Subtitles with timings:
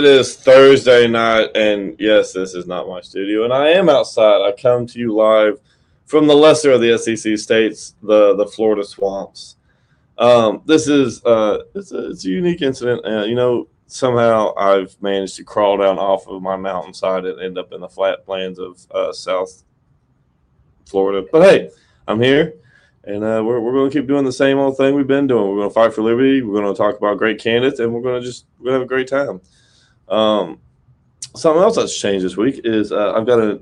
[0.00, 4.40] It is Thursday night, and yes, this is not my studio, and I am outside.
[4.40, 5.60] I come to you live
[6.06, 9.56] from the lesser of the SEC states, the the Florida swamps.
[10.16, 14.96] Um, this is uh, it's a, it's a unique incident, and you know somehow I've
[15.02, 18.58] managed to crawl down off of my mountainside and end up in the flat plains
[18.58, 19.64] of uh, South
[20.86, 21.28] Florida.
[21.30, 21.70] But hey,
[22.08, 22.54] I'm here.
[23.04, 25.50] And uh, we're, we're going to keep doing the same old thing we've been doing.
[25.50, 26.40] We're going to fight for liberty.
[26.40, 28.80] We're going to talk about great candidates, and we're going to just we're going to
[28.80, 29.42] have a great time.
[30.10, 30.58] Um,
[31.34, 33.60] something else that's changed this week is uh, I've got a,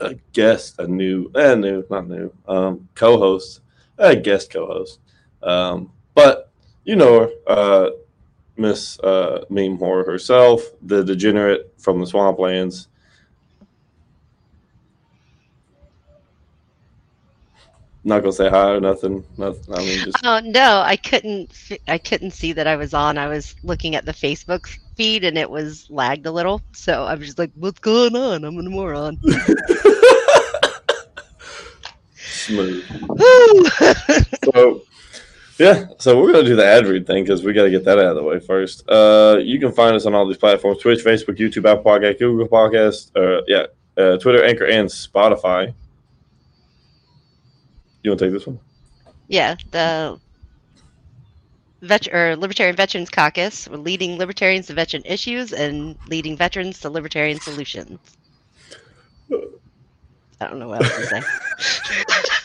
[0.00, 3.60] a guest, a new, eh, new, not new, um, co-host,
[3.96, 5.00] a guest co-host.
[5.42, 6.50] Um, but
[6.84, 7.90] you know her, uh,
[8.56, 12.88] Miss uh, Meme Horror herself, the degenerate from the swamplands.
[18.08, 19.22] Not gonna say hi or nothing.
[19.36, 21.52] nothing I mean, just Oh no, I couldn't.
[21.86, 23.18] I couldn't see that I was on.
[23.18, 26.62] I was looking at the Facebook feed and it was lagged a little.
[26.72, 28.44] So I was just like, "What's going on?
[28.44, 29.20] I'm a moron."
[32.16, 32.82] smooth.
[34.54, 34.82] So
[35.58, 37.84] yeah so we're going to do the ad read thing because we got to get
[37.84, 40.78] that out of the way first uh, you can find us on all these platforms
[40.78, 43.66] twitch facebook youtube apple podcast google podcast uh, yeah
[44.00, 45.74] uh, twitter anchor and spotify
[48.02, 48.58] you want to take this one?
[49.28, 50.18] Yeah, the
[51.82, 56.90] vet- or Libertarian Veterans Caucus, we're leading libertarians to veteran issues and leading veterans to
[56.90, 57.98] libertarian solutions.
[60.40, 61.22] I don't know what else to say.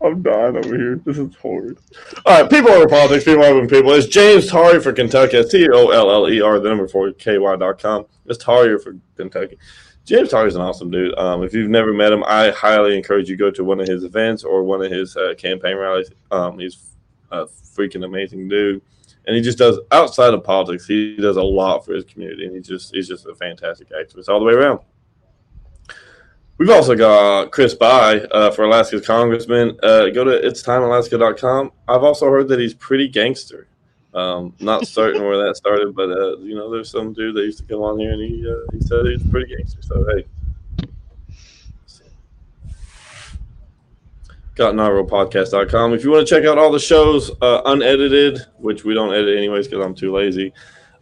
[0.00, 0.96] i'm dying over here.
[1.04, 1.78] This is horrid
[2.24, 3.92] all right people over politics people over people.
[3.92, 9.58] It's james Toller for kentucky it's t-o-l-l-e-r the number four ky.com it's Toller for kentucky
[10.04, 11.18] James Toller's an awesome dude.
[11.18, 14.04] Um, if you've never met him, I highly encourage you go to one of his
[14.04, 16.10] events or one of his uh, campaign rallies.
[16.30, 16.94] Um, he's
[17.30, 18.82] a freaking amazing dude,
[19.26, 20.86] and he just does outside of politics.
[20.86, 24.28] He does a lot for his community, and he just he's just a fantastic activist
[24.28, 24.80] all the way around.
[26.58, 29.76] We've also got Chris Bye uh, for Alaska's congressman.
[29.82, 31.72] Uh, go to itstimealaska.com.
[31.88, 33.66] I've also heard that he's pretty gangster.
[34.14, 37.58] Um, not certain where that started, but uh, you know, there's some dude that used
[37.58, 39.82] to come on here and he uh, he said he's pretty gangster.
[39.82, 40.24] So hey,
[44.56, 45.94] GotNarrowPodcast.com.
[45.94, 49.36] If you want to check out all the shows uh, unedited, which we don't edit
[49.36, 50.52] anyways because I'm too lazy,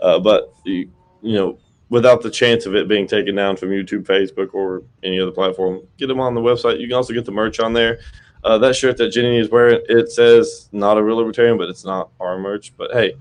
[0.00, 0.90] uh, but you,
[1.20, 1.58] you know,
[1.90, 5.82] without the chance of it being taken down from YouTube, Facebook, or any other platform,
[5.98, 6.80] get them on the website.
[6.80, 7.98] You can also get the merch on there.
[8.44, 11.84] Uh, that shirt that Jenny is wearing, it says not a real libertarian, but it's
[11.84, 12.72] not our merch.
[12.76, 13.14] But hey,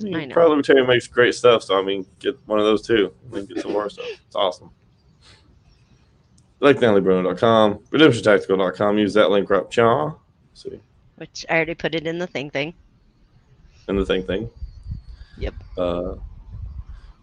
[0.00, 0.34] I know.
[0.34, 3.12] Proud Libertarian makes great stuff, so I mean, get one of those too.
[3.24, 4.04] And then get some more stuff.
[4.26, 4.70] It's awesome.
[6.60, 8.98] LakeNatalieBruno.com, RedemptionTactical.com.
[8.98, 10.14] Use that link right cha.
[10.54, 10.80] See,
[11.16, 12.74] Which I already put it in the thing thing.
[13.88, 14.50] and the thing thing.
[15.38, 15.54] Yep.
[15.76, 16.14] Uh,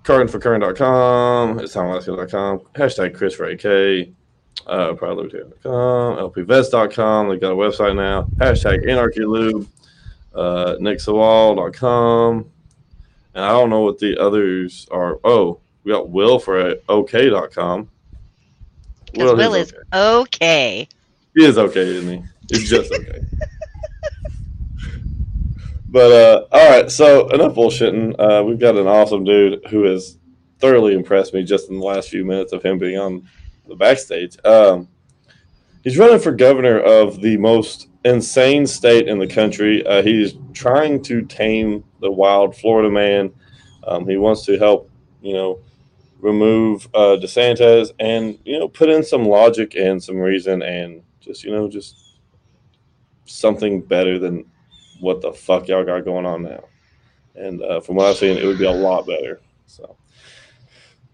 [0.04, 4.10] CurrentForCurrent.com, it's TimeAlaska.com, hashtag Chris for AK,
[4.68, 7.30] uh, ProudLibertarian.com, LPVets.com.
[7.30, 8.24] They've got a website now.
[8.38, 9.68] Hashtag AnarchyLube,
[10.34, 12.50] uh, NickSawall.com.
[13.36, 15.20] And I don't know what the others are.
[15.24, 17.90] Oh, we got Will for OK.com.
[19.12, 20.18] Because Will is okay.
[20.84, 20.88] okay.
[21.36, 22.24] He is okay, isn't he?
[22.50, 23.20] He's just okay.
[25.88, 28.16] but uh, all right, so enough bullshitting.
[28.20, 30.18] Uh, we've got an awesome dude who has
[30.60, 33.28] thoroughly impressed me just in the last few minutes of him being on
[33.68, 34.38] the backstage.
[34.45, 34.88] Um,
[35.83, 39.86] he's running for governor of the most insane state in the country.
[39.86, 43.33] Uh, he's trying to tame the wild Florida man.
[43.86, 44.89] Um, he wants to help,
[45.21, 45.60] you know,
[46.19, 51.44] remove uh, DeSantis and you know put in some logic and some reason and just
[51.44, 52.18] you know just
[53.25, 54.45] something better than
[55.01, 56.63] what the fuck y'all got going on now.
[57.36, 59.42] And uh, from what I've seen, it would be a lot better.
[59.66, 59.98] So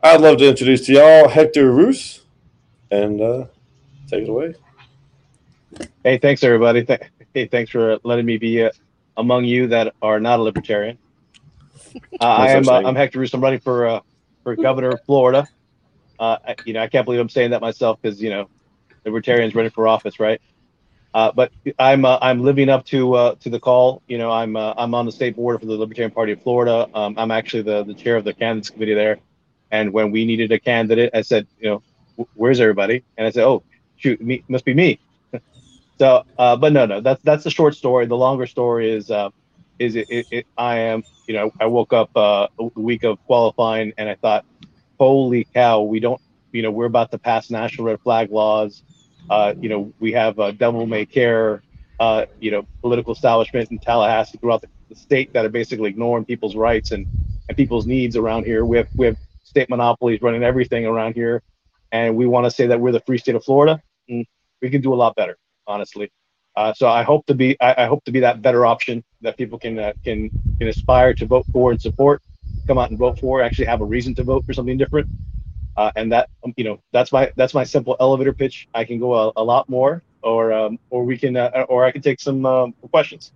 [0.01, 2.23] I'd love to introduce to y'all Hector Roos
[2.91, 3.45] and uh,
[4.07, 4.55] take it away.
[6.03, 6.85] Hey, thanks everybody.
[6.85, 7.01] Th-
[7.33, 8.71] hey, thanks for letting me be uh,
[9.17, 10.97] among you that are not a libertarian.
[12.21, 12.67] Uh, I am.
[12.69, 12.81] Uh.
[12.83, 13.33] I'm Hector Roos.
[13.33, 13.99] I'm running for uh,
[14.43, 15.47] for governor of Florida.
[16.19, 18.49] Uh, I- you know, I can't believe I'm saying that myself because you know,
[19.05, 20.41] libertarians running for office, right?
[21.13, 24.03] Uh, but I'm uh, I'm living up to uh, to the call.
[24.07, 26.87] You know, I'm uh, I'm on the state board for the Libertarian Party of Florida.
[26.93, 29.19] Um, I'm actually the the chair of the candidates committee there.
[29.71, 31.88] And when we needed a candidate, I said, you know, "Wh-
[32.33, 33.03] where's everybody?
[33.17, 33.63] And I said, oh,
[33.97, 34.99] shoot, me must be me.
[35.99, 38.05] So, uh, but no, no, that's that's the short story.
[38.05, 39.31] The longer story is, uh,
[39.79, 40.45] is it, it, it?
[40.57, 44.45] I am, you know, I woke up uh, a week of qualifying, and I thought,
[44.97, 46.21] holy cow, we don't,
[46.53, 48.81] you know, we're about to pass national red flag laws.
[49.29, 51.63] Uh, you know, we have uh, devil may care,
[51.99, 56.23] uh, you know, political establishment in Tallahassee throughout the, the state that are basically ignoring
[56.23, 57.07] people's rights and
[57.49, 58.63] and people's needs around here.
[58.63, 61.41] We have we have state monopolies running everything around here,
[61.91, 63.81] and we want to say that we're the free state of Florida.
[64.09, 64.25] Mm,
[64.61, 65.37] we can do a lot better,
[65.67, 66.11] honestly.
[66.55, 69.37] Uh, so I hope to be I, I, hope to be that better option that
[69.37, 72.21] people can uh, can can aspire to vote for and support,
[72.67, 75.07] come out and vote for, actually have a reason to vote for something different.
[75.77, 78.67] Uh, and that um, you know that's my that's my simple elevator pitch.
[78.73, 81.91] I can go a, a lot more, or um, or we can uh, or I
[81.91, 83.31] can take some um, questions.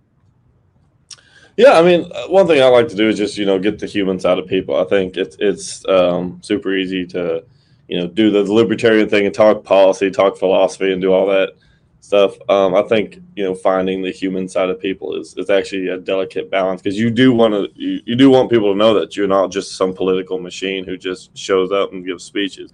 [1.56, 3.78] Yeah, I mean, uh, one thing I like to do is just you know get
[3.78, 4.76] the human side of people.
[4.76, 7.44] I think it's it's um, super easy to
[7.88, 11.54] you know do the libertarian thing and talk policy, talk philosophy, and do all that
[12.00, 12.36] stuff.
[12.48, 15.98] Um, I think you know finding the human side of people is is actually a
[15.98, 19.16] delicate balance because you do want to you, you do want people to know that
[19.16, 22.72] you're not just some political machine who just shows up and gives speeches.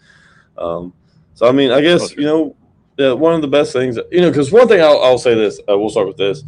[0.59, 0.93] Um,
[1.35, 2.57] so I mean, I guess you know
[2.99, 5.61] uh, one of the best things you know because one thing I'll, I'll say this
[5.69, 6.43] uh, we'll start with this.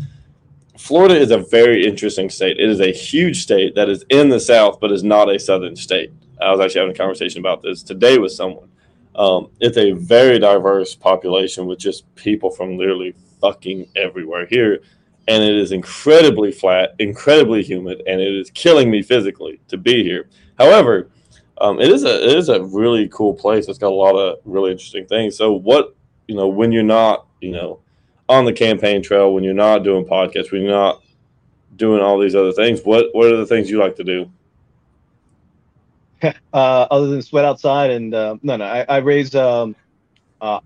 [0.79, 2.59] Florida is a very interesting state.
[2.59, 5.77] It is a huge state that is in the South, but is not a Southern
[5.77, 6.11] state.
[6.43, 8.69] I was actually having a conversation about this today with someone
[9.15, 14.81] um, it's a very diverse population with just people from literally fucking everywhere here.
[15.29, 20.03] And it is incredibly flat, incredibly humid, and it is killing me physically to be
[20.03, 20.29] here.
[20.59, 21.11] However,
[21.59, 23.69] um, it is a it is a really cool place.
[23.69, 25.37] It's got a lot of really interesting things.
[25.37, 25.95] So what
[26.27, 27.81] you know when you're not you know
[28.29, 31.03] on the campaign trail, when you're not doing podcasts, when you're not
[31.77, 34.29] doing all these other things, what what are the things you like to do?
[36.53, 39.75] uh, other than sweat outside and uh, no, no, I, I raised, um,
[40.41, 40.61] uh,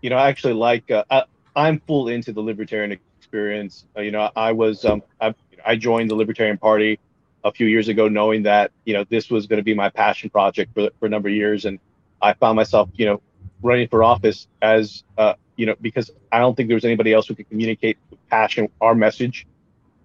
[0.00, 1.24] you know, I actually like, uh, I,
[1.56, 3.84] I'm full into the libertarian experience.
[3.96, 5.34] Uh, you know, I was, um, I,
[5.64, 6.98] I joined the Libertarian Party
[7.44, 10.30] a few years ago, knowing that you know this was going to be my passion
[10.30, 11.78] project for for a number of years, and
[12.20, 13.20] I found myself, you know,
[13.62, 17.28] running for office as, uh, you know, because I don't think there was anybody else
[17.28, 19.46] who could communicate with passion our message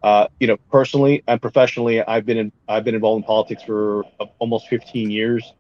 [0.02, 4.04] uh, you know, personally and professionally, I've been in, I've been involved in politics for
[4.40, 5.54] almost 15 years.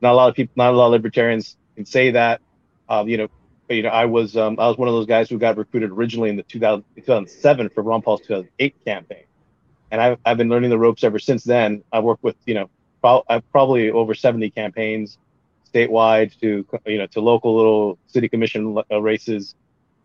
[0.00, 2.40] Not a lot of people, not a lot of libertarians can say that.
[2.88, 3.28] Uh, you know,
[3.68, 6.30] you know, I was um, I was one of those guys who got recruited originally
[6.30, 9.24] in the 2000, 2007 for Ron Paul's 2008 campaign,
[9.90, 11.82] and I've I've been learning the ropes ever since then.
[11.92, 12.70] I worked with you know,
[13.00, 15.18] pro- I've probably over 70 campaigns
[15.72, 19.54] statewide to you know to local little city commission races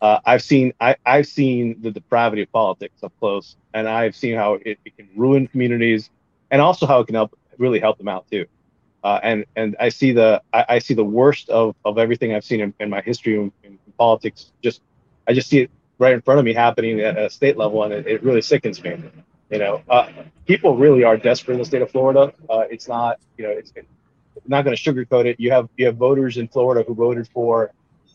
[0.02, 4.34] uh, I've seen I, have seen the depravity of politics up close, and I've seen
[4.34, 6.10] how it, it, can ruin communities,
[6.50, 8.44] and also how it can help really help them out too.
[9.04, 12.44] Uh, and and I see the I, I, see the worst of, of everything I've
[12.44, 14.50] seen in, in my history in, in, politics.
[14.60, 14.80] Just
[15.28, 17.94] I just see it right in front of me happening at a state level, and
[17.94, 18.96] it, it really sickens me.
[19.50, 20.08] You know, uh,
[20.46, 22.32] people really are desperate in the state of Florida.
[22.50, 23.86] Uh, it's not you know it's, it's
[24.48, 25.38] not going to sugarcoat it.
[25.38, 27.70] You have you have voters in Florida who voted for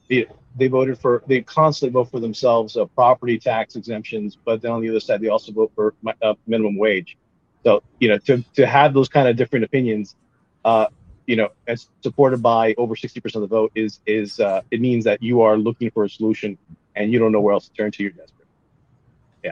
[0.08, 4.72] the they voted for they constantly vote for themselves uh, property tax exemptions, but then
[4.72, 7.18] on the other side they also vote for uh, minimum wage.
[7.64, 10.16] So you know to to have those kind of different opinions,
[10.66, 10.88] uh,
[11.28, 14.82] you know, as supported by over sixty percent of the vote is is uh, it
[14.82, 16.58] means that you are looking for a solution
[16.96, 18.04] and you don't know where else to turn to.
[18.04, 18.48] You're desperate.
[19.44, 19.52] Yeah.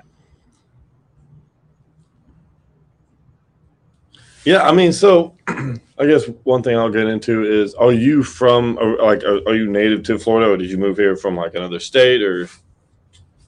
[4.45, 8.75] Yeah, I mean, so I guess one thing I'll get into is: Are you from
[8.75, 11.79] like are, are, you native to Florida, or did you move here from like another
[11.79, 12.47] state, or?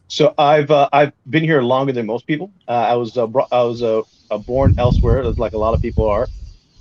[0.08, 2.52] So I've uh, I've been here longer than most people.
[2.68, 4.02] Uh, I was uh, I was uh,
[4.46, 6.28] born elsewhere, like a lot of people are.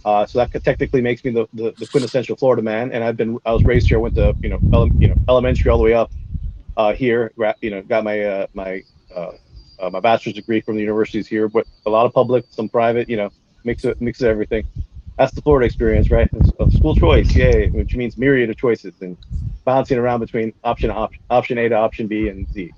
[0.07, 2.93] Uh, so that technically makes me the, the, the, quintessential Florida man.
[2.93, 3.99] And I've been I was raised here.
[3.99, 6.11] Went to you know ele- you know elementary all the way up
[6.79, 7.33] uh, here.
[7.61, 8.83] You know got my my
[9.93, 13.11] my bachelor's degree from the universities here, but a lot of public, some private.
[13.11, 13.31] You know
[13.67, 14.65] mix it mix everything
[15.19, 16.31] that's the Florida experience, right?
[16.61, 19.19] Of school choice, yay, which means myriad of choices and
[19.67, 22.75] bouncing around between option option, option A to option B and Z,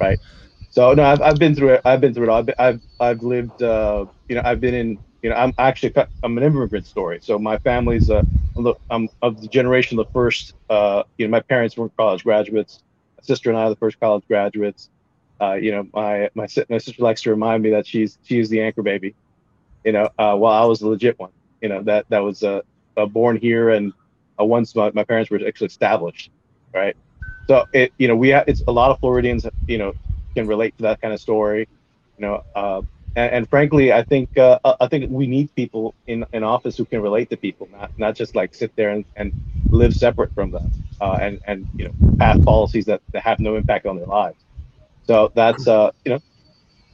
[0.00, 0.20] right?
[0.70, 1.82] So no, I've, I've been through it.
[1.84, 2.38] I've been through it all.
[2.40, 3.62] I've I've, I've lived.
[3.62, 5.00] Uh, you know, I've been in.
[5.22, 7.20] You know, I'm actually I'm an immigrant story.
[7.22, 8.22] So my family's uh,
[8.90, 10.54] I'm of the generation of the first.
[10.70, 12.80] Uh, you know, my parents were college graduates.
[13.18, 14.90] My sister and I are the first college graduates.
[15.42, 18.62] Uh, you know, my my my sister likes to remind me that she's she's the
[18.62, 19.16] anchor baby.
[19.84, 21.30] You know, uh, while I was the legit one
[21.60, 22.62] you know that that was uh,
[22.96, 23.92] uh born here and
[24.40, 26.30] uh, once my, my parents were actually established,
[26.72, 26.96] right?
[27.48, 29.94] So it you know we it's a lot of Floridians you know
[30.34, 31.68] can relate to that kind of story,
[32.16, 32.44] you know.
[32.54, 32.82] Uh,
[33.16, 36.84] and, and frankly, I think uh, I think we need people in, in office who
[36.84, 39.32] can relate to people, not not just like sit there and, and
[39.70, 40.70] live separate from them,
[41.00, 44.38] uh, and and you know pass policies that, that have no impact on their lives.
[45.04, 46.20] So that's uh, you know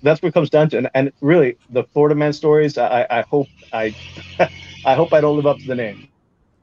[0.04, 0.78] that's what it comes down to.
[0.78, 2.78] And, and really, the Florida man stories.
[2.78, 3.94] I, I hope I,
[4.86, 6.08] I hope I don't live up to the name.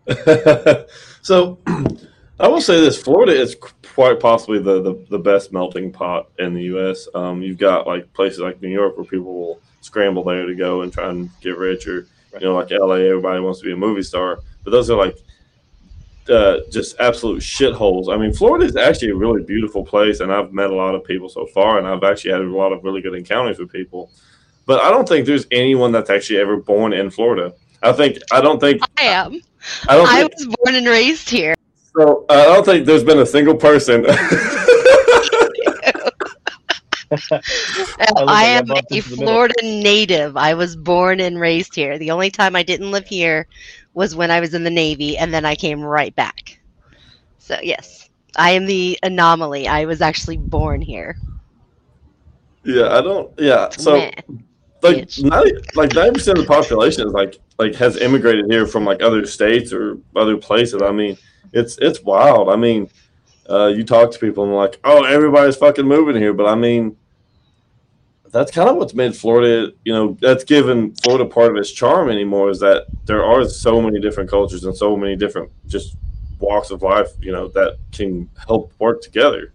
[1.22, 1.58] so,
[2.40, 3.56] I will say this: Florida is
[3.94, 7.08] quite possibly the, the, the best melting pot in the U.S.
[7.14, 10.82] Um, you've got like places like New York where people will scramble there to go
[10.82, 13.78] and try and get rich, or you know, like LA, everybody wants to be a
[13.78, 15.18] movie star, but those are like
[16.32, 18.14] uh, just absolute shitholes.
[18.14, 21.04] I mean, Florida is actually a really beautiful place, and I've met a lot of
[21.04, 24.12] people so far, and I've actually had a lot of really good encounters with people.
[24.66, 27.54] But I don't think there's anyone that's actually ever born in Florida.
[27.84, 29.42] I think I don't think I am.
[29.88, 31.56] I don't I think, was born and raised here.
[31.98, 32.26] so.
[32.30, 34.06] I don't think there's been a single person.
[37.12, 37.44] look
[38.18, 39.26] I I am a into the middle.
[39.26, 40.38] Florida native.
[40.38, 41.98] I was born and raised here.
[41.98, 43.48] The only time I didn't live here
[43.94, 46.60] was when I was in the Navy, and then I came right back.
[47.40, 49.68] So, yes, I am the anomaly.
[49.68, 51.18] I was actually born here.
[52.64, 53.32] yeah, I don't.
[53.40, 54.12] Yeah, so Meh.
[54.82, 55.24] like bitch.
[55.24, 59.02] 90, like ninety percent of the population is like like has immigrated here from like
[59.02, 60.82] other states or other places.
[60.82, 61.18] I mean,
[61.54, 62.50] it's it's wild.
[62.50, 62.90] I mean,
[63.50, 66.96] uh, you talk to people and like, oh, everybody's fucking moving here, but I mean,
[68.32, 69.74] that's kind of what's made Florida.
[69.84, 73.82] You know, that's given Florida part of its charm anymore is that there are so
[73.82, 75.98] many different cultures and so many different just
[76.40, 77.10] walks of life.
[77.20, 79.54] You know, that can help work together.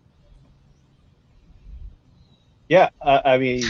[2.68, 3.64] Yeah, uh, I mean,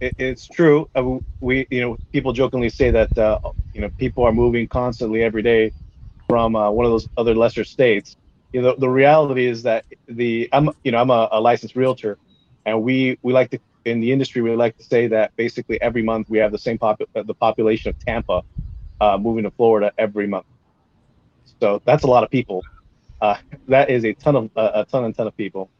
[0.00, 0.88] it, it's true.
[0.94, 3.38] Uh, we, you know, people jokingly say that, uh,
[3.72, 5.72] you know, people are moving constantly every day
[6.28, 8.16] from uh, one of those other lesser states.
[8.52, 12.18] You know, the reality is that the I'm, you know, I'm a, a licensed realtor,
[12.66, 16.02] and we we like to in the industry we like to say that basically every
[16.02, 18.42] month we have the same pop uh, the population of Tampa
[19.00, 20.46] uh, moving to Florida every month.
[21.60, 22.62] So that's a lot of people.
[23.20, 23.36] Uh,
[23.68, 25.70] that is a ton of uh, a ton and ton of people.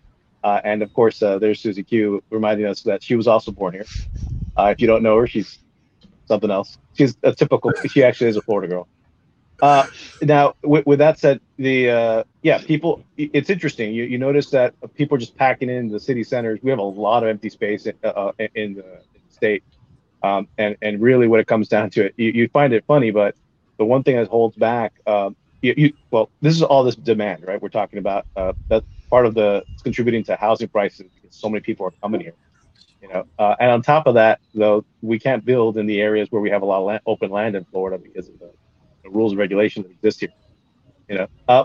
[0.43, 3.75] Uh, and of course, uh, there's Susie Q reminding us that she was also born
[3.75, 3.87] here.
[4.59, 5.59] If you don't know her, she's
[6.27, 6.79] something else.
[6.93, 7.73] She's a typical.
[7.91, 8.89] She actually is a Florida girl.
[9.63, 9.87] Uh,
[10.23, 13.05] now, with, with that said, the uh, yeah, people.
[13.17, 13.95] It's interesting.
[13.95, 16.61] You, you notice that people are just packing in the city centers.
[16.63, 18.85] We have a lot of empty space in, uh, in, the,
[19.15, 19.65] in the state,
[20.23, 23.11] um, and and really, what it comes down to it, you, you find it funny,
[23.11, 23.37] but
[23.79, 27.45] the one thing that holds back, um, you, you well, this is all this demand,
[27.47, 27.61] right?
[27.63, 31.49] We're talking about uh, that's part of the it's contributing to housing prices because so
[31.49, 32.37] many people are coming here.
[33.03, 36.29] You know, uh, and on top of that, though, we can't build in the areas
[36.31, 38.53] where we have a lot of land, open land in Florida because of the,
[39.05, 40.31] the rules and regulations that exist here.
[41.09, 41.65] You know, uh,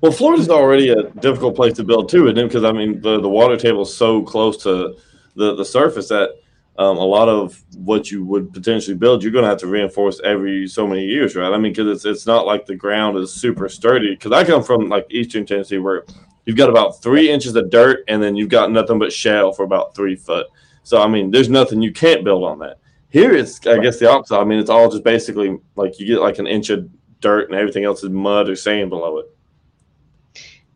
[0.00, 2.44] Well, Florida's already a difficult place to build too, isn't it?
[2.44, 4.96] Because I mean, the, the water table is so close to
[5.34, 6.30] the, the surface that
[6.78, 10.20] um, a lot of what you would potentially build, you're going to have to reinforce
[10.24, 11.52] every so many years, right?
[11.52, 14.12] I mean, because it's it's not like the ground is super sturdy.
[14.12, 16.04] Because I come from like Eastern Tennessee, where
[16.46, 19.64] you've got about three inches of dirt, and then you've got nothing but shale for
[19.64, 20.46] about three foot.
[20.84, 22.78] So I mean, there's nothing you can't build on that.
[23.10, 24.38] Here, it's I guess the opposite.
[24.38, 26.88] I mean, it's all just basically like you get like an inch of
[27.20, 29.26] dirt, and everything else is mud or sand below it.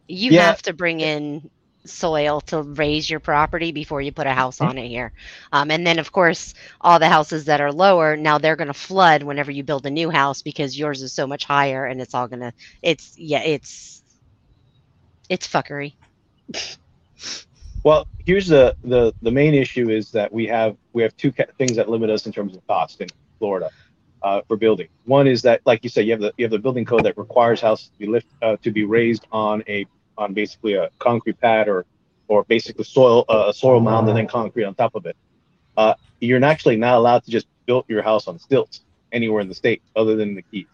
[0.09, 0.43] You Yeah.
[0.47, 1.51] have to bring in
[1.87, 4.69] soil to raise your property before you put a house Mm-hmm.
[4.71, 5.13] on it here.
[5.53, 8.75] Um, and then, of course, all the houses that are lower now they're going to
[8.75, 12.15] flood whenever you build a new house because yours is so much higher, and it's
[12.15, 12.53] all going to.
[12.83, 14.03] It's yeah, it's
[15.29, 15.95] it's fuckery.
[17.85, 21.53] Well, here's the, the the main issue is that we have we have two ca-
[21.59, 23.71] things that limit us in terms of cost in Florida
[24.23, 24.89] uh, for building.
[25.05, 27.19] One is that, like you said, you have the you have the building code that
[27.19, 29.85] requires houses to be lift uh, to be raised on a
[30.17, 31.85] on basically a concrete pad or
[32.27, 35.17] or basically soil uh, a soil mound and then concrete on top of it.
[35.77, 38.81] Uh, you're actually not allowed to just build your house on stilts
[39.13, 40.67] anywhere in the state other than the Keys.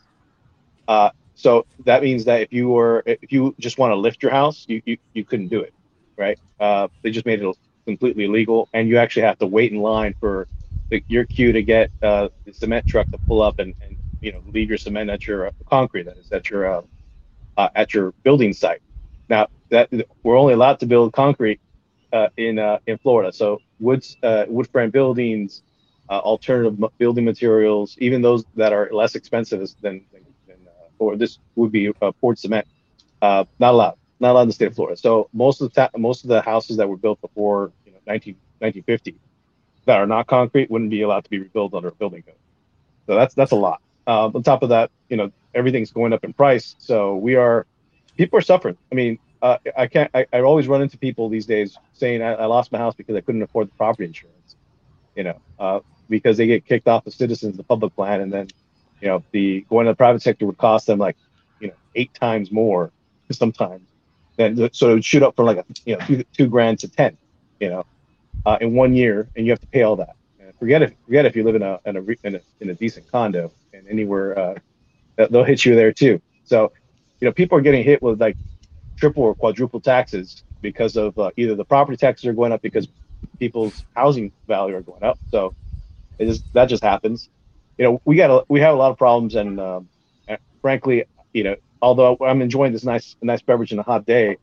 [0.87, 4.31] Uh, so that means that if you were if you just want to lift your
[4.31, 5.75] house, you you, you couldn't do it
[6.21, 6.39] right?
[6.61, 10.15] Uh, they just made it completely illegal, and you actually have to wait in line
[10.21, 10.47] for
[10.91, 14.33] the, your queue to get uh, the cement truck to pull up and, and you
[14.33, 16.83] know leave your cement at your uh, concrete that is at your uh,
[17.57, 18.83] uh, at your building site.
[19.29, 19.89] Now that
[20.23, 21.61] we're only allowed to build concrete
[22.13, 25.63] uh, in in Florida, so woods wood frame buildings,
[26.11, 30.59] alternative building materials, even those that are less expensive than, than, than
[30.99, 32.67] or this would be poured cement,
[33.23, 34.97] not allowed not allowed in the state of Florida.
[34.97, 37.99] So most of the ta- most of the houses that were built before you know
[38.07, 39.17] 19, 1950
[39.87, 42.35] that are not concrete wouldn't be allowed to be rebuilt under a building code.
[43.07, 43.81] So that's that's a lot.
[44.07, 46.77] Um, on top of that, you know everything's going up in price.
[46.79, 47.67] So we are
[48.17, 48.77] people are suffering.
[48.93, 50.11] I mean, uh, I can't.
[50.15, 53.17] I, I always run into people these days saying I, I lost my house because
[53.17, 54.57] I couldn't afford the property insurance.
[55.17, 58.49] You know, uh, because they get kicked off the citizens, the public plan, and then
[59.01, 61.17] you know the going to the private sector would cost them like
[61.59, 62.93] you know eight times more
[63.33, 63.90] sometimes
[64.37, 66.89] then so it would shoot up from like a you know two, two grand to
[66.89, 67.17] ten,
[67.61, 67.85] you know,
[68.47, 70.17] uh, in one year, and you have to pay all that.
[70.41, 72.75] And forget if forget if you live in a in a in a, in a
[72.75, 74.55] decent condo and anywhere uh,
[75.31, 76.21] they'll hit you there too.
[76.45, 76.73] So,
[77.21, 78.37] you know, people are getting hit with like
[78.97, 82.89] triple or quadruple taxes because of uh, either the property taxes are going up because
[83.39, 85.19] people's housing value are going up.
[85.31, 85.55] So
[86.19, 87.29] it just that just happens.
[87.79, 89.89] You know, we got a, we have a lot of problems, and um,
[90.61, 94.37] frankly, you know, although I'm enjoying this nice nice beverage in a hot day,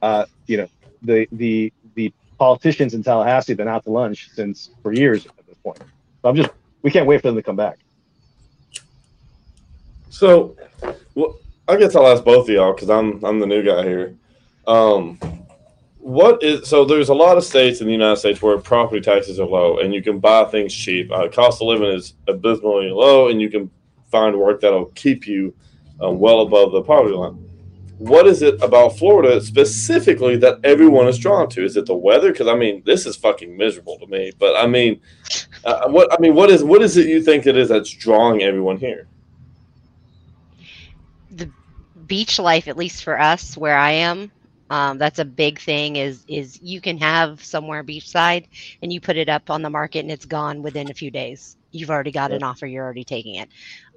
[0.00, 0.68] uh, you know,
[1.02, 5.46] the the the politicians in Tallahassee have been out to lunch since for years at
[5.46, 5.78] this point.
[6.22, 6.50] So I'm just
[6.82, 7.78] we can't wait for them to come back.
[10.10, 10.56] So,
[11.14, 14.16] well, I guess I'll ask both of y'all because I'm I'm the new guy here.
[14.66, 15.18] Um,
[15.98, 16.84] what is so?
[16.84, 19.94] There's a lot of states in the United States where property taxes are low, and
[19.94, 21.10] you can buy things cheap.
[21.12, 23.70] Uh, cost of living is abysmally low, and you can
[24.10, 25.54] find work that'll keep you
[26.02, 27.38] um, well above the poverty line.
[27.98, 31.64] What is it about Florida specifically that everyone is drawn to?
[31.64, 32.32] Is it the weather?
[32.32, 34.32] Because I mean, this is fucking miserable to me.
[34.38, 35.00] But I mean,
[35.64, 38.42] uh, what I mean, what is what is it you think it is that's drawing
[38.42, 39.06] everyone here?
[41.30, 41.48] The
[42.08, 44.32] beach life, at least for us, where I am,
[44.70, 45.94] um, that's a big thing.
[45.94, 48.46] Is is you can have somewhere beachside,
[48.82, 51.56] and you put it up on the market, and it's gone within a few days.
[51.70, 52.66] You've already got an offer.
[52.66, 53.48] You're already taking it.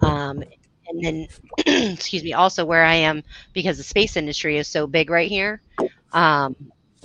[0.02, 0.44] Um,
[0.88, 1.28] and then
[1.94, 5.62] excuse me also where i am because the space industry is so big right here
[6.14, 6.56] um,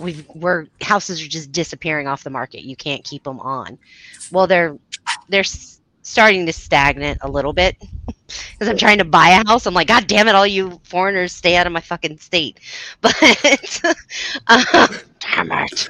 [0.01, 2.63] we've we're houses are just disappearing off the market.
[2.63, 3.77] You can't keep them on.
[4.31, 4.77] Well they're
[5.29, 5.43] they're
[6.01, 9.65] starting to stagnate a little bit because i'm trying to buy a house.
[9.65, 12.59] I'm like god damn it all you foreigners stay out of my fucking state.
[13.01, 13.15] But
[14.47, 14.87] uh,
[15.19, 15.87] damn it.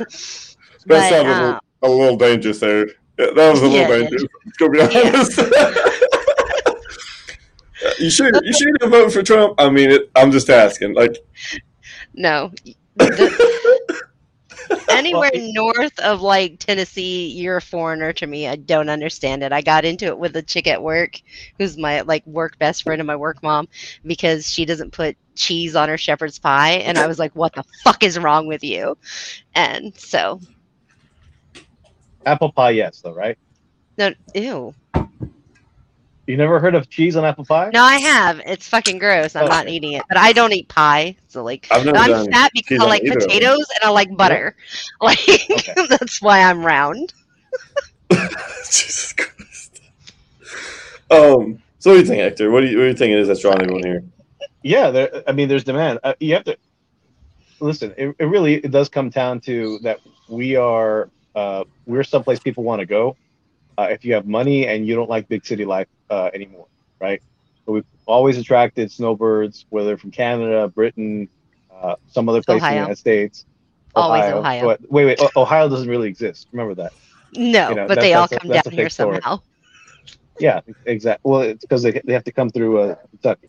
[0.85, 4.23] That but, uh, a, little, a, little, dangerous there that was a little yeah, dangerous
[4.59, 5.37] to be honest.
[5.37, 6.17] Yeah.
[7.99, 9.55] You should you should have voted for Trump.
[9.59, 10.93] I mean, it, I'm just asking.
[10.93, 11.17] Like,
[12.13, 12.51] no.
[12.95, 14.01] The,
[14.89, 18.47] anywhere north of like Tennessee, you're a foreigner to me.
[18.47, 19.51] I don't understand it.
[19.51, 21.19] I got into it with a chick at work
[21.57, 23.67] who's my like work best friend and my work mom
[24.05, 27.63] because she doesn't put cheese on her shepherd's pie, and I was like, "What the
[27.83, 28.97] fuck is wrong with you?"
[29.55, 30.39] And so,
[32.25, 33.37] apple pie, yes, though, right?
[33.97, 34.73] No, ew.
[36.31, 37.71] You never heard of cheese on apple pie?
[37.73, 38.39] No, I have.
[38.45, 39.35] It's fucking gross.
[39.35, 39.47] I'm oh.
[39.47, 41.17] not eating it, but I don't eat pie.
[41.27, 41.83] So like, I'm
[42.31, 44.55] fat because I like potatoes and I like butter.
[45.01, 45.73] Like okay.
[45.89, 47.13] that's why I'm round.
[48.63, 49.81] Jesus Christ.
[51.09, 51.61] Um.
[51.79, 52.49] So what do you think, Hector?
[52.49, 54.01] What do you what do you think it is that's drawing everyone here?
[54.63, 55.23] Yeah, there.
[55.27, 55.99] I mean, there's demand.
[56.01, 56.57] Uh, you have to
[57.59, 57.93] listen.
[57.97, 62.63] It, it really it does come down to that we are uh, we're someplace people
[62.63, 63.17] want to go.
[63.77, 66.67] Uh, if you have money and you don't like big city life, uh, anymore,
[66.99, 67.23] right?
[67.65, 71.29] So we've always attracted snowbirds, whether from Canada, Britain,
[71.73, 72.69] uh, some other place Ohio.
[72.69, 73.45] in the United States.
[73.95, 74.11] Ohio.
[74.11, 74.65] Always Ohio.
[74.65, 76.47] But wait, wait, Ohio doesn't really exist.
[76.51, 76.93] Remember that.
[77.33, 79.39] No, you know, but they all come a, down here somehow.
[80.39, 81.29] Yeah, exactly.
[81.29, 83.47] Well, it's because they, they have to come through uh, Kentucky.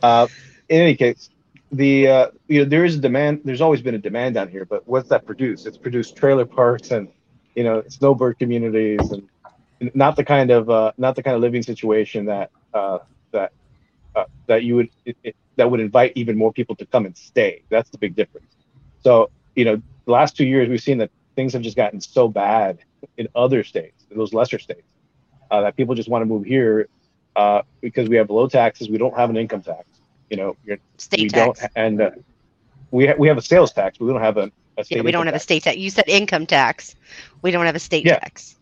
[0.00, 0.28] Uh,
[0.68, 1.30] in any case,
[1.72, 3.40] the uh, you know there is a demand.
[3.44, 5.66] There's always been a demand down here, but what's that produced?
[5.66, 7.08] It's produced trailer parks and
[7.56, 9.28] you know snowbird communities and
[9.94, 12.98] not the kind of uh, not the kind of living situation that uh,
[13.32, 13.52] that
[14.14, 17.16] uh, that you would it, it, that would invite even more people to come and
[17.16, 17.62] stay.
[17.68, 18.46] That's the big difference.
[19.02, 22.28] So you know, the last two years we've seen that things have just gotten so
[22.28, 22.78] bad
[23.16, 24.86] in other states, in those lesser states,
[25.50, 26.88] uh, that people just want to move here
[27.36, 28.88] uh, because we have low taxes.
[28.88, 29.86] We don't have an income tax.
[30.28, 30.56] You know,
[30.98, 31.60] state we tax.
[31.60, 32.10] don't, and uh,
[32.90, 35.10] we ha- we have a sales tax, but we don't have a, a yeah, we
[35.10, 35.42] don't have tax.
[35.42, 35.76] a state tax.
[35.76, 36.94] You said income tax.
[37.42, 38.18] We don't have a state yeah.
[38.18, 38.56] tax.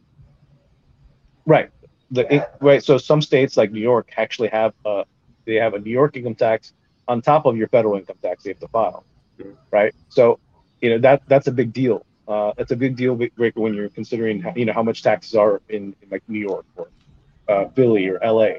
[1.49, 1.71] Right.
[2.11, 2.85] The right.
[2.85, 5.05] So some states like New York actually have a
[5.47, 6.75] they have a New York income tax
[7.09, 9.05] on top of your federal income tax you have to file.
[9.39, 9.53] Mm-hmm.
[9.71, 9.95] Right.
[10.11, 10.39] So
[10.83, 12.05] you know that that's a big deal.
[12.29, 15.35] Uh, that's a big deal breaker when you're considering how, you know how much taxes
[15.35, 16.89] are in, in like New York or
[17.49, 18.59] uh, Philly or LA.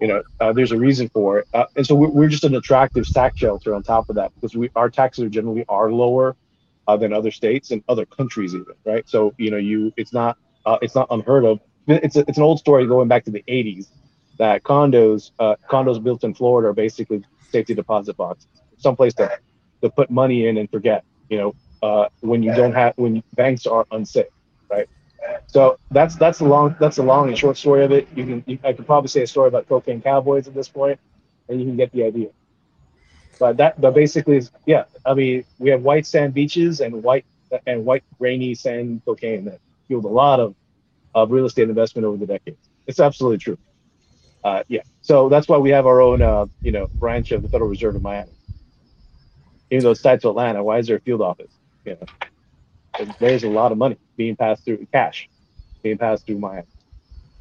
[0.00, 2.54] You know, uh, there's a reason for it, uh, and so we're, we're just an
[2.54, 6.36] attractive tax shelter on top of that because we our taxes are generally are lower
[6.86, 8.74] uh, than other states and other countries even.
[8.84, 9.08] Right.
[9.08, 12.44] So you know, you it's not uh, it's not unheard of it's a, it's an
[12.44, 13.88] old story going back to the 80s
[14.38, 18.48] that condos uh, condos built in Florida are basically safety deposit boxes,
[18.78, 19.30] someplace to
[19.82, 21.04] to put money in and forget.
[21.28, 24.26] You know, uh, when you don't have when banks are unsafe,
[24.70, 24.88] right?
[25.46, 28.08] So that's that's the long that's the long and short story of it.
[28.14, 31.00] You can you, I could probably say a story about cocaine cowboys at this point,
[31.48, 32.28] and you can get the idea.
[33.38, 34.84] But that but basically yeah.
[35.04, 37.26] I mean we have white sand beaches and white
[37.66, 40.54] and white grainy sand cocaine that fueled a lot of
[41.14, 42.68] of real estate investment over the decades.
[42.86, 43.58] It's absolutely true.
[44.44, 44.82] Uh, yeah.
[45.02, 47.96] So that's why we have our own, uh, you know, branch of the Federal Reserve
[47.96, 48.30] in Miami.
[49.70, 51.52] Even though it's tied to Atlanta, why is there a field office?
[51.84, 55.28] You know, there's a lot of money being passed through cash,
[55.82, 56.66] being passed through Miami,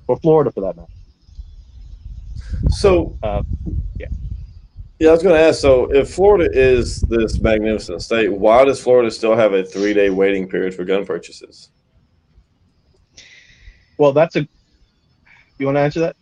[0.07, 0.91] or Florida for that matter.
[2.69, 3.43] So, uh,
[3.99, 4.07] yeah.
[4.99, 5.59] Yeah, I was going to ask.
[5.61, 10.49] So, if Florida is this magnificent state, why does Florida still have a three-day waiting
[10.49, 11.69] period for gun purchases?
[13.97, 14.47] Well, that's a.
[15.59, 16.15] You want to answer that?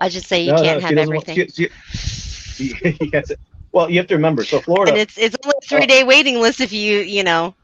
[0.00, 1.52] I just say you No, no, can't she have doesn't want- everything.
[1.54, 1.68] she-
[2.56, 3.30] she- yes.
[3.72, 4.42] Well, you have to remember.
[4.44, 7.54] So Florida, And it's it's only a three day waiting list if you you know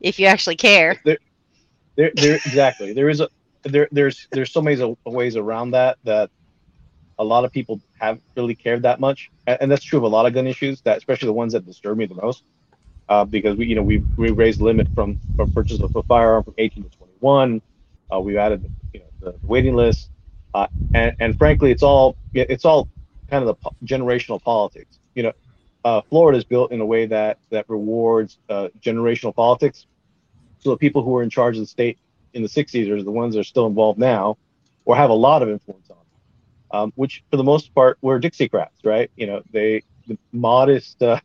[0.00, 1.00] if you actually care.
[1.04, 2.92] there, there exactly.
[2.94, 3.28] There is a
[3.64, 6.30] there there's there's so many ways around that that
[7.18, 10.08] a lot of people haven't really cared that much, and, and that's true of a
[10.08, 10.80] lot of gun issues.
[10.82, 12.42] That especially the ones that disturb me the most,
[13.08, 16.02] uh, because we you know we we raised the limit from from purchase of a
[16.04, 17.62] firearm from 18 to 21.
[18.14, 20.10] Uh, we added you know the waiting list,
[20.54, 22.88] uh, and and frankly, it's all it's all
[23.30, 24.98] kind of the po- generational politics.
[25.14, 25.32] You know,
[25.84, 29.86] uh, Florida is built in a way that that rewards uh, generational politics.
[30.58, 31.98] So the people who were in charge of the state
[32.32, 34.38] in the 60s are the ones that are still involved now,
[34.84, 35.98] or have a lot of influence on,
[36.82, 39.10] um, which for the most part were Dixiecrats, right?
[39.16, 41.20] You know, they the modest, uh,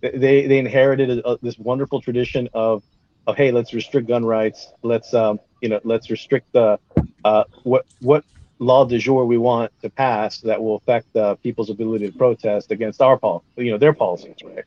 [0.00, 2.82] they they inherited a, this wonderful tradition of
[3.26, 6.78] of hey, let's restrict gun rights, let's um, you know, let's restrict the
[7.24, 8.24] uh, what what
[8.58, 12.72] law de jour we want to pass that will affect uh, people's ability to protest
[12.72, 13.18] against our
[13.56, 14.64] you know, their policies, right?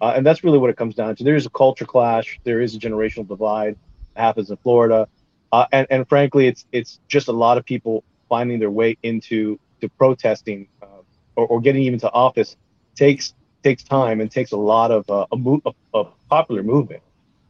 [0.00, 1.24] Uh, and that's really what it comes down to.
[1.24, 2.38] There is a culture clash.
[2.44, 3.76] There is a generational divide
[4.14, 5.08] that happens in Florida,
[5.52, 9.58] uh, and and frankly, it's it's just a lot of people finding their way into
[9.80, 11.02] to protesting uh,
[11.36, 12.56] or, or getting even to office
[12.96, 13.34] takes
[13.66, 17.02] takes time and takes a lot of uh, a, move, a, a popular movement.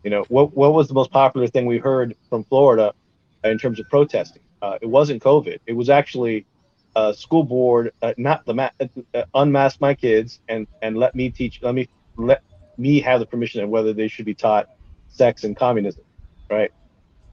[0.04, 2.94] You know, what what was the most popular thing we heard from Florida
[3.44, 4.42] in terms of protesting?
[4.62, 5.58] Uh, it wasn't COVID.
[5.66, 6.46] It was actually
[6.96, 11.30] uh, school board, uh, not the ma- uh, unmask my kids and and let me
[11.30, 11.60] teach.
[11.62, 12.42] Let me let
[12.78, 14.68] me have the permission of whether they should be taught
[15.08, 16.04] sex and communism,
[16.50, 16.70] right?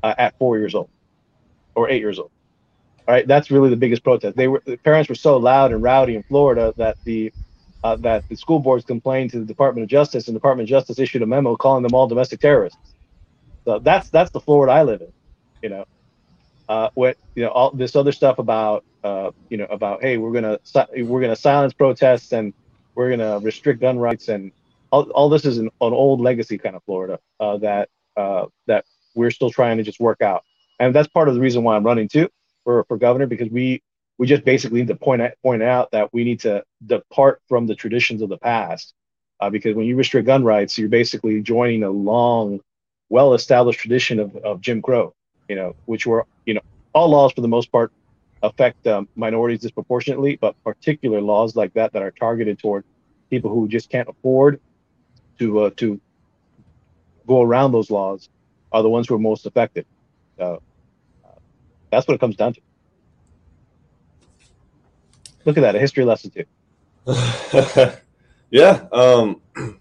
[0.03, 0.89] Uh, at four years old
[1.75, 2.31] or eight years old.
[3.07, 4.37] All right, that's really the biggest protest.
[4.37, 7.31] They were the parents were so loud and rowdy in Florida that the
[7.83, 10.69] uh, that the school boards complained to the Department of Justice, and the Department of
[10.69, 12.79] Justice issued a memo calling them all domestic terrorists.
[13.67, 15.11] So that's that's the Florida I live in,
[15.61, 15.85] you know.
[16.69, 20.31] Uh, what you know, all this other stuff about uh, you know about hey, we're
[20.31, 20.59] gonna
[20.97, 22.53] we're gonna silence protests and
[22.95, 24.51] we're gonna restrict gun rights and
[24.91, 28.85] all, all this is an, an old legacy kind of Florida uh, that uh, that
[29.15, 30.43] we're still trying to just work out,
[30.79, 32.29] and that's part of the reason why I'm running too
[32.63, 33.81] for for governor because we
[34.23, 37.67] we just basically need to point out, point out that we need to depart from
[37.67, 38.93] the traditions of the past
[39.41, 42.61] uh, because when you restrict gun rights, you're basically joining a long,
[43.09, 45.13] well-established tradition of, of Jim Crow,
[45.49, 46.61] you know, which were you know
[46.93, 47.91] all laws for the most part
[48.43, 52.85] affect um, minorities disproportionately, but particular laws like that that are targeted toward
[53.29, 54.61] people who just can't afford
[55.37, 55.99] to uh, to
[57.27, 58.29] go around those laws
[58.71, 59.85] are the ones who are most affected.
[60.39, 60.59] Uh,
[61.91, 62.61] that's what it comes down to.
[65.45, 66.45] Look at that, a history lesson too.
[68.49, 68.85] yeah.
[68.91, 69.41] Um,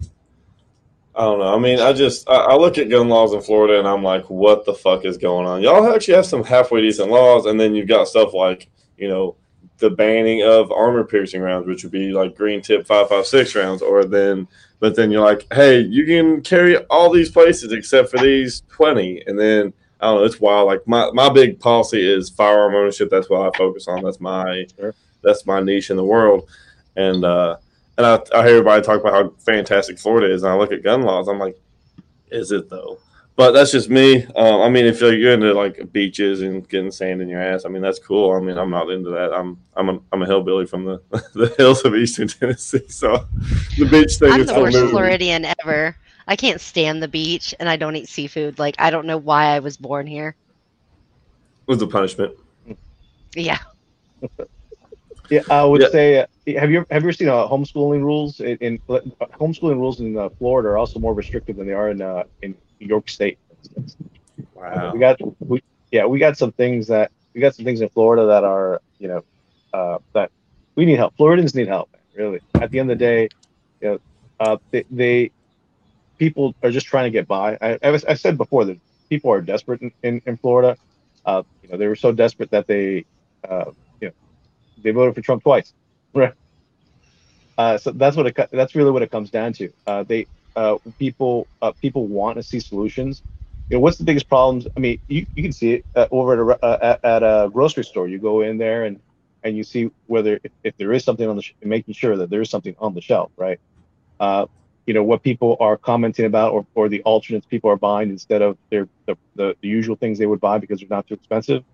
[1.14, 1.54] I don't know.
[1.54, 4.30] I mean, I just I, I look at gun laws in Florida and I'm like,
[4.30, 5.60] what the fuck is going on?
[5.60, 9.36] Y'all actually have some halfway decent laws, and then you've got stuff like you know
[9.78, 13.54] the banning of armor piercing rounds, which would be like green tip five five six
[13.54, 14.48] rounds, or then
[14.80, 19.22] but then you're like, hey, you can carry all these places except for these twenty,
[19.26, 20.24] and then I don't know.
[20.24, 20.66] It's wild.
[20.66, 23.10] Like my my big policy is firearm ownership.
[23.10, 24.02] That's what I focus on.
[24.02, 24.94] That's my Sure.
[25.22, 26.48] That's my niche in the world,
[26.96, 27.56] and uh,
[27.98, 30.82] and I, I hear everybody talk about how fantastic Florida is, and I look at
[30.82, 31.28] gun laws.
[31.28, 31.58] I'm like,
[32.30, 32.98] is it though?
[33.34, 34.24] But that's just me.
[34.36, 37.68] Um, I mean, if you're into like beaches and getting sand in your ass, I
[37.68, 38.32] mean that's cool.
[38.32, 39.32] I mean, I'm not into that.
[39.32, 41.02] I'm I'm a, I'm a hillbilly from the
[41.34, 43.26] the hills of Eastern Tennessee, so
[43.78, 44.90] the beach thing I'm is the for worst me.
[44.90, 45.96] Floridian ever.
[46.28, 48.58] I can't stand the beach, and I don't eat seafood.
[48.58, 50.36] Like I don't know why I was born here.
[51.66, 52.36] was the punishment.
[53.34, 53.58] Yeah,
[55.32, 55.88] Yeah, I would Yeah.
[55.88, 56.26] say, uh,
[56.60, 58.78] have you have you ever seen uh, homeschooling rules in, in
[59.40, 62.54] homeschooling rules in uh, Florida are also more restrictive than they are in uh, in
[62.80, 63.38] New York State.
[63.48, 63.96] for instance.
[64.54, 64.92] Wow.
[64.92, 68.26] We got we yeah we got some things that we got some things in Florida
[68.26, 69.22] that are you know
[69.72, 70.30] uh, that
[70.76, 71.14] we need help.
[71.16, 71.88] Floridians need help.
[72.14, 73.28] Really, at the end of the day,
[73.80, 73.98] you know,
[74.38, 75.32] uh, they, they
[76.18, 77.56] people are just trying to get by.
[77.60, 80.76] I, I, was, I said before that people are desperate in, in, in Florida.
[81.24, 83.06] Uh, you know, they were so desperate that they
[83.48, 83.81] uh, you know
[84.78, 85.72] they voted for Trump twice.
[86.14, 86.34] Right.
[87.58, 89.70] Uh, so that's what it, that's really what it comes down to.
[89.86, 93.22] Uh, they uh, people uh, people want to see solutions.
[93.70, 94.68] You know, what's the biggest problems?
[94.76, 97.50] I mean, you, you can see it uh, over at a, uh, at, at a
[97.50, 98.08] grocery store.
[98.08, 99.00] You go in there and
[99.44, 102.42] and you see whether if, there is something on the sh- making sure that there
[102.42, 103.60] is something on the shelf, right?
[104.86, 108.42] You know what people are commenting about, or, or the alternates people are buying instead
[108.42, 111.64] of their the, the, the usual things they would buy because they're not too expensive.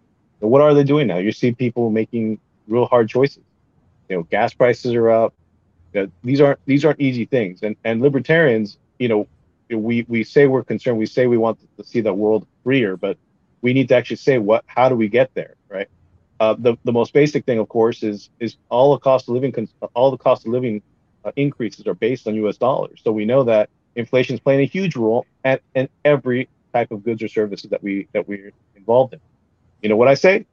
[0.40, 1.18] What are they doing now?
[1.18, 3.44] You see people making real hard choices.
[4.08, 5.34] You know, gas prices are up.
[5.94, 9.28] You know, these aren't these aren't easy things, and and libertarians, you know,
[9.70, 10.98] we we say we're concerned.
[10.98, 13.18] We say we want to see the world freer, but
[13.62, 14.64] we need to actually say what.
[14.66, 15.88] How do we get there, right?
[16.40, 19.54] Uh, the the most basic thing, of course, is is all the cost of living
[19.94, 20.82] all the cost of living
[21.24, 22.58] uh, increases are based on U.S.
[22.58, 23.00] dollars.
[23.04, 27.02] So we know that inflation is playing a huge role at in every type of
[27.04, 29.20] goods or services that we that we're involved in.
[29.82, 30.46] You know what I say?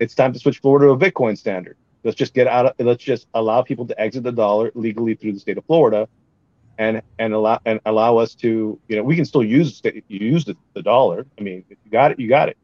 [0.00, 1.76] It's time to switch Florida to a Bitcoin standard.
[2.02, 2.72] Let's just get out of.
[2.78, 6.08] Let's just allow people to exit the dollar legally through the state of Florida,
[6.78, 8.80] and and allow and allow us to.
[8.88, 11.26] You know, we can still use use the, the dollar.
[11.38, 12.56] I mean, if you got it, you got it.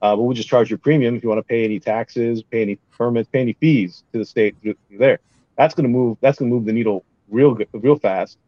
[0.00, 2.62] Uh, but we'll just charge your premium if you want to pay any taxes, pay
[2.62, 5.18] any permits, pay any fees to the state through, through there.
[5.58, 6.18] That's going to move.
[6.20, 8.38] That's going to move the needle real good, real fast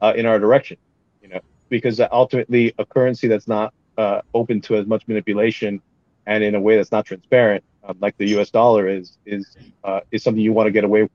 [0.00, 0.76] uh, in our direction.
[1.22, 5.80] You know, because ultimately a currency that's not uh, open to as much manipulation
[6.26, 8.50] and in a way that's not transparent um, like the U.S.
[8.50, 11.08] dollar is is uh, is something you want to get away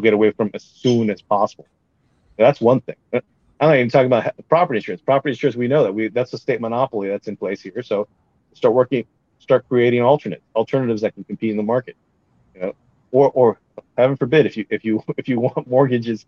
[0.00, 1.66] get away from as soon as possible.
[2.38, 2.96] that's one thing.
[3.12, 5.02] I'm not even talking about property insurance.
[5.02, 7.82] Property insurance, we know that we that's a state monopoly that's in place here.
[7.82, 8.08] So
[8.54, 9.04] start working,
[9.38, 11.96] start creating alternate alternatives that can compete in the market.
[12.54, 12.72] You know,
[13.12, 13.60] or or
[13.96, 16.26] heaven forbid, if you if you if you want mortgages,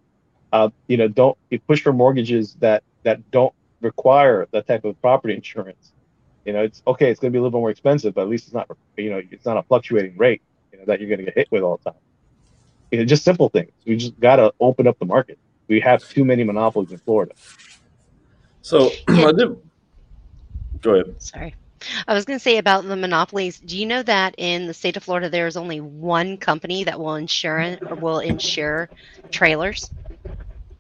[0.53, 5.01] uh, you know, don't you push for mortgages that that don't require that type of
[5.01, 5.94] property insurance
[6.45, 7.11] you know, it's okay.
[7.11, 9.11] It's going to be a little bit more expensive, but at least it's not, you
[9.11, 11.63] know, it's not a fluctuating rate you know, that you're going to get hit with
[11.63, 12.01] all the time.
[12.91, 13.71] You know, just simple things.
[13.87, 15.39] We just got to open up the market.
[15.69, 17.33] We have too many monopolies in Florida.
[18.63, 19.33] So yeah.
[19.33, 19.57] Did.
[20.81, 21.23] Go ahead.
[21.23, 21.55] Sorry.
[22.07, 23.61] I was going to say about the monopolies.
[23.61, 26.99] Do you know that in the state of Florida there is only one company that
[26.99, 28.89] will insure will insure
[29.31, 29.91] trailers?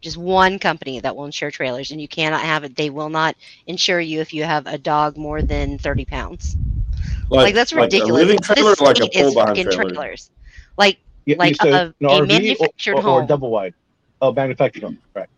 [0.04, 2.76] Just one company that will insure trailers, and you cannot have it.
[2.76, 3.34] They will not
[3.66, 6.56] insure you if you have a dog more than thirty pounds.
[7.30, 8.28] Like, like that's ridiculous.
[8.28, 9.90] Like a trailer, like a pull behind trailer.
[9.90, 10.30] trailers,
[10.76, 13.74] like yeah, like a, a manufactured or, or, home or double wide.
[14.20, 15.28] Oh, manufactured home, right?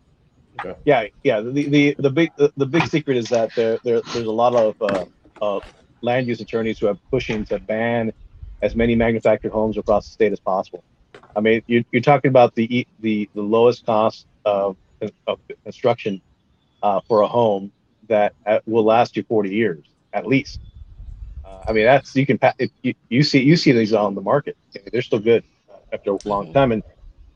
[0.61, 0.75] Okay.
[0.85, 1.41] Yeah, yeah.
[1.41, 4.55] The the the big the, the big secret is that there, there there's a lot
[4.55, 5.05] of uh,
[5.41, 5.61] uh,
[6.03, 8.13] land use attorneys who are pushing to ban
[8.63, 10.83] as many manufactured homes across the state as possible.
[11.37, 14.77] I mean, you're, you're talking about the the the lowest cost of,
[15.27, 16.23] of construction
[16.83, 17.73] uh, for a home
[18.09, 20.61] that uh, will last you 40 years at least.
[21.45, 22.39] Uh, I mean, that's you can
[22.83, 24.57] you, you see you see these on the market.
[24.93, 25.45] They're still good
[25.93, 26.83] after a long time and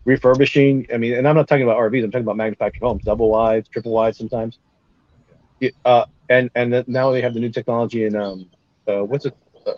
[0.05, 0.87] refurbishing.
[0.92, 2.05] I mean, and I'm not talking about RVs.
[2.05, 4.59] I'm talking about manufactured homes, double wides, triple wides sometimes.
[5.85, 8.51] uh, and and now they have the new technology in um,
[8.88, 9.37] uh, what's it?
[9.66, 9.73] Uh,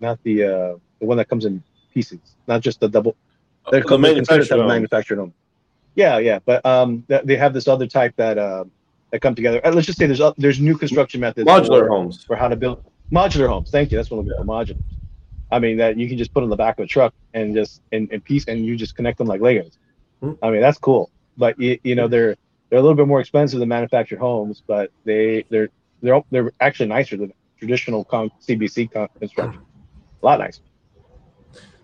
[0.00, 1.62] not the uh, the one that comes in
[1.92, 3.16] pieces, not just the double.
[3.70, 5.34] They're the manufactured manufactured home.
[5.98, 8.66] Yeah, yeah, but um, they have this other type that uh,
[9.10, 9.60] that come together.
[9.66, 11.50] Uh, let's just say there's uh, there's new construction methods.
[11.50, 13.72] Modular for, homes for how to build modular homes.
[13.72, 13.98] Thank you.
[13.98, 14.48] That's what I'm looking for.
[14.48, 14.80] Modular.
[15.50, 17.82] I mean that you can just put on the back of a truck and just
[17.90, 19.76] in, in piece and you just connect them like Legos.
[20.20, 20.34] Hmm.
[20.40, 21.10] I mean that's cool.
[21.36, 22.36] But you, you know they're
[22.70, 25.68] they're a little bit more expensive than manufactured homes, but they they're
[26.00, 29.62] they're they're actually nicer than traditional con- CBC con- construction.
[30.22, 30.62] A lot nicer.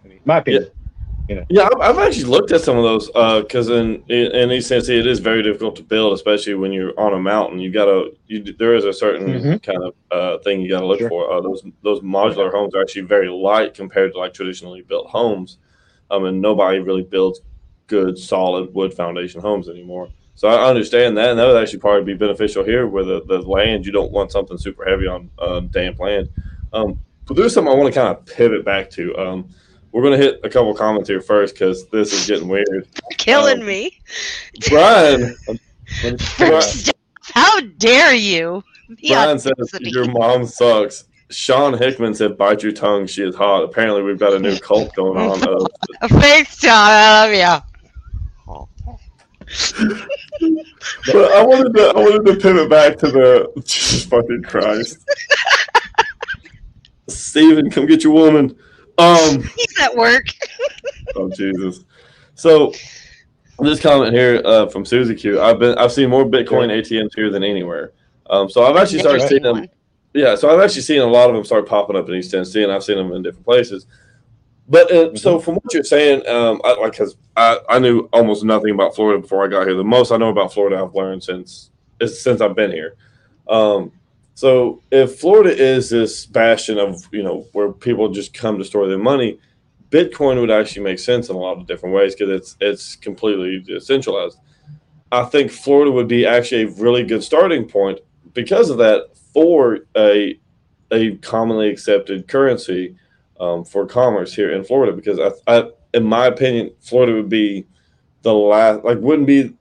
[0.04, 0.66] I mean, my opinion.
[0.66, 0.83] Yeah.
[1.28, 1.46] Know.
[1.48, 3.06] Yeah, I've actually looked at some of those
[3.42, 6.98] because uh, in, in East Tennessee it is very difficult to build, especially when you're
[7.00, 7.58] on a mountain.
[7.58, 9.56] You gotta, you, there is a certain mm-hmm.
[9.58, 11.08] kind of uh, thing you gotta look sure.
[11.08, 11.32] for.
[11.32, 15.56] Uh, those those modular homes are actually very light compared to like traditionally built homes,
[16.10, 17.40] um, and nobody really builds
[17.86, 20.10] good solid wood foundation homes anymore.
[20.34, 23.38] So I understand that, and that would actually probably be beneficial here, where the, the
[23.38, 26.28] land you don't want something super heavy on uh, damp land.
[26.72, 29.16] Um, but there's something I want to kind of pivot back to.
[29.16, 29.48] Um,
[29.94, 32.88] we're gonna hit a couple comments here first because this is getting weird.
[33.16, 33.96] Killing um, me,
[34.68, 35.36] Brian.
[37.22, 38.64] how dare you?
[39.06, 41.04] Brian says your mom sucks.
[41.30, 43.06] Sean Hickman said, "Bite your tongue.
[43.06, 45.68] She is hot." Apparently, we've got a new cult going on.
[46.08, 46.90] Thanks, John.
[46.90, 48.58] I love you.
[51.12, 55.08] but I wanted to, I wanted to pivot back to the Jesus fucking Christ.
[57.06, 58.56] Steven, come get your woman.
[58.96, 59.42] Um,
[59.76, 60.26] He's at work.
[61.16, 61.84] oh Jesus!
[62.34, 62.72] So
[63.60, 65.40] this comment here uh, from Susie Q.
[65.40, 67.92] I've been I've seen more Bitcoin ATMs here than anywhere.
[68.26, 69.66] Um, so I've actually started seeing them.
[70.12, 72.62] Yeah, so I've actually seen a lot of them start popping up in East Tennessee,
[72.62, 73.86] and I've seen them in different places.
[74.68, 75.16] But uh, mm-hmm.
[75.16, 78.94] so from what you're saying, um, I, like, cause I, I knew almost nothing about
[78.94, 79.76] Florida before I got here.
[79.76, 81.70] The most I know about Florida I've learned since
[82.06, 82.96] since I've been here.
[83.48, 83.92] Um,
[84.34, 88.88] so if Florida is this bastion of you know where people just come to store
[88.88, 89.38] their money,
[89.94, 93.60] Bitcoin would actually make sense in a lot of different ways because it's it's completely
[93.60, 94.38] decentralized.
[95.12, 98.00] I think Florida would be actually a really good starting point
[98.32, 100.36] because of that for a
[100.90, 102.96] a commonly accepted currency
[103.38, 104.92] um, for commerce here in Florida.
[104.92, 107.64] Because I, I, in my opinion, Florida would be
[108.22, 109.54] the last like wouldn't be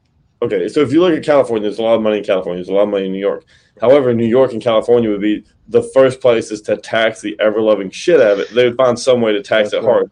[0.43, 2.57] okay, so if you look at California, there's a lot of money in California.
[2.57, 3.45] There's a lot of money in New York.
[3.79, 7.89] However, New York and California would be the first places to tax the ever loving
[7.89, 8.53] shit out of it.
[8.53, 9.93] They would find some way to tax That's it right.
[9.93, 10.11] hard.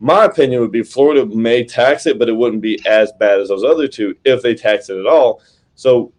[0.00, 3.48] My opinion would be Florida may tax it, but it wouldn't be as bad as
[3.48, 5.42] those other two if they tax it at all.
[5.74, 6.12] So,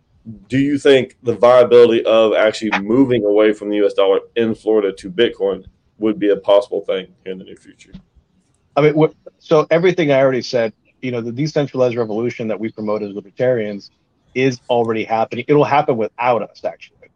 [0.48, 4.94] do you think the viability of actually moving away from the US dollar in Florida
[4.94, 5.66] to Bitcoin
[5.98, 7.92] would be a possible thing in the near future?
[8.78, 10.74] I mean, so everything I already said,
[11.04, 13.92] you know, the decentralized revolution that we promote as libertarians
[14.34, 15.46] is already happening.
[15.48, 17.10] It'll happen without us, actually.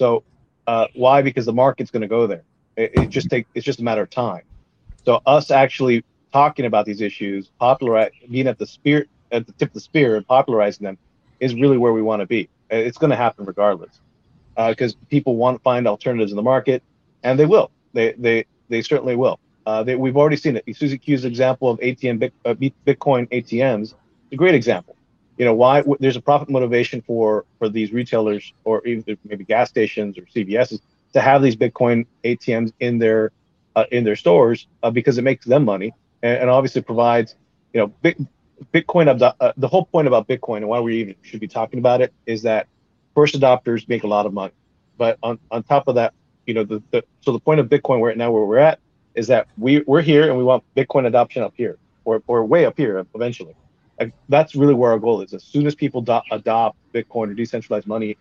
[0.00, 0.24] So,
[0.66, 1.22] uh, why?
[1.22, 2.44] Because the market's going to go there.
[2.76, 3.46] It, it just take.
[3.54, 4.42] It's just a matter of time.
[5.04, 9.70] So, us actually talking about these issues, popularize, being at the spear, at the tip
[9.70, 10.96] of the spear, and popularizing them,
[11.40, 12.48] is really where we want to be.
[12.72, 14.00] Uh, It's going to happen regardless,
[14.56, 16.82] because people want to find alternatives in the market,
[17.24, 17.72] and they will.
[17.92, 19.40] They they they certainly will.
[19.66, 20.76] Uh, they, we've already seen it.
[20.76, 23.94] Suzy Q's example of ATM uh, Bitcoin ATMs is
[24.32, 24.96] a great example.
[25.38, 29.68] You know why there's a profit motivation for for these retailers or even maybe gas
[29.68, 30.80] stations or CVS's
[31.14, 33.32] to have these Bitcoin ATMs in their
[33.76, 37.34] uh, in their stores uh, because it makes them money and, and obviously provides
[37.72, 38.12] you know
[38.72, 42.00] Bitcoin uh, the whole point about Bitcoin and why we even should be talking about
[42.00, 42.66] it is that
[43.14, 44.52] first adopters make a lot of money,
[44.98, 46.12] but on on top of that,
[46.46, 48.78] you know the, the so the point of Bitcoin right now where we're at
[49.14, 52.64] is that we we're here and we want Bitcoin adoption up here or or way
[52.64, 53.54] up here eventually.
[54.28, 55.32] That's really where our goal is.
[55.32, 58.16] As soon as people do- adopt Bitcoin or decentralized money,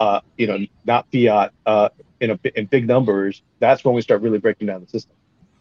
[0.00, 4.22] uh, you know, not fiat, uh, in a in big numbers, that's when we start
[4.22, 5.14] really breaking down the system.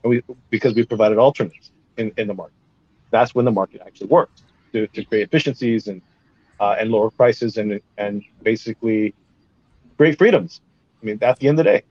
[0.04, 2.56] And we because we provided alternates in, in the market.
[3.12, 6.02] That's when the market actually works to, to create efficiencies and
[6.60, 9.14] uh, and lower prices and and basically
[9.98, 10.62] create freedoms.
[11.02, 11.84] I mean, at the end of the day.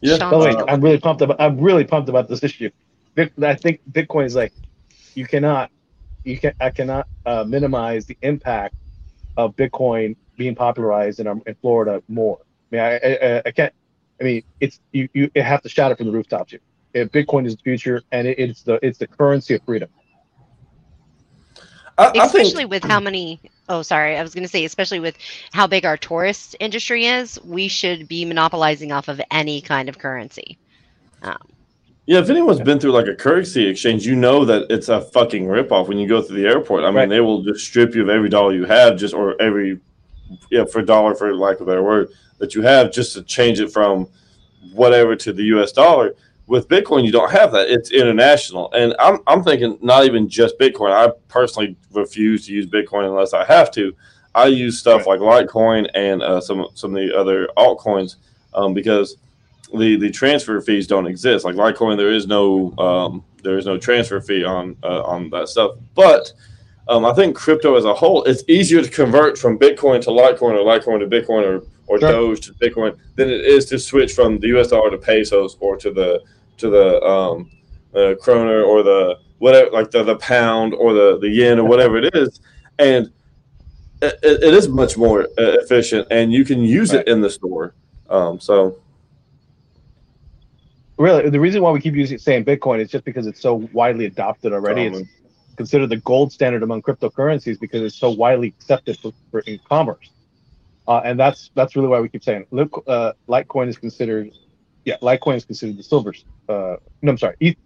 [0.00, 1.40] Yeah, Sean, By the way, uh, I'm really pumped about.
[1.40, 2.70] I'm really pumped about this issue.
[3.16, 4.52] I think Bitcoin is like,
[5.14, 5.70] you cannot,
[6.24, 6.52] you can.
[6.60, 8.74] I cannot uh, minimize the impact
[9.36, 12.38] of Bitcoin being popularized in, in Florida more.
[12.40, 13.72] I mean, I, I, I can't.
[14.20, 15.08] I mean, it's you.
[15.14, 16.60] You have to shout it from the rooftops here.
[16.94, 19.88] Uh, Bitcoin is the future, and it, it's the it's the currency of freedom.
[21.98, 25.00] I, I think especially with how many oh sorry i was going to say especially
[25.00, 25.16] with
[25.52, 29.98] how big our tourist industry is we should be monopolizing off of any kind of
[29.98, 30.58] currency
[31.22, 31.38] um,
[32.06, 35.46] Yeah, if anyone's been through like a currency exchange, you know that it's a fucking
[35.46, 36.84] ripoff when you go through the airport.
[36.84, 37.08] I mean, Right.
[37.08, 39.80] they will just strip you of every dollar you have, just or every
[40.50, 43.58] yeah for dollar for lack of a better word that you have, just to change
[43.60, 44.08] it from
[44.72, 45.72] whatever to the U.S.
[45.72, 46.14] dollar.
[46.46, 48.72] With Bitcoin, you don't have that; it's international.
[48.72, 50.92] And I'm I'm thinking not even just Bitcoin.
[50.92, 53.94] I personally refuse to use Bitcoin unless I have to.
[54.34, 58.16] I use stuff like Litecoin and uh, some some of the other altcoins
[58.54, 59.16] um, because
[59.74, 61.44] the the transfer fees don't exist.
[61.44, 65.48] Like Litecoin, there is no um, there is no transfer fee on uh, on that
[65.48, 65.72] stuff.
[65.94, 66.32] But
[66.88, 70.52] um, I think crypto as a whole, it's easier to convert from Bitcoin to Litecoin
[70.52, 72.10] or Litecoin to Bitcoin or or Sure.
[72.10, 74.68] Doge to Bitcoin than it is to switch from the U.S.
[74.68, 76.20] dollar to pesos or to the
[76.58, 77.50] to the um,
[77.94, 81.96] uh, kroner or the whatever like the, the pound or the the yen or whatever
[81.98, 82.40] it is,
[82.78, 83.10] and
[84.02, 87.00] it, it is much more uh, efficient and you can use Right.
[87.00, 87.74] it in the store.
[88.08, 88.78] Um, so.
[90.98, 94.06] Really, the reason why we keep using saying Bitcoin is just because it's so widely
[94.06, 94.86] adopted already.
[94.86, 95.06] It's
[95.56, 100.10] considered the gold standard among cryptocurrencies because it's so widely accepted for, for in commerce.
[100.88, 104.30] Uh, and that's that's really why we keep saying Lit- uh, Litecoin is considered,
[104.86, 106.14] yeah, Litecoin is considered the silver.
[106.48, 107.56] Uh, no, I'm sorry, Eth-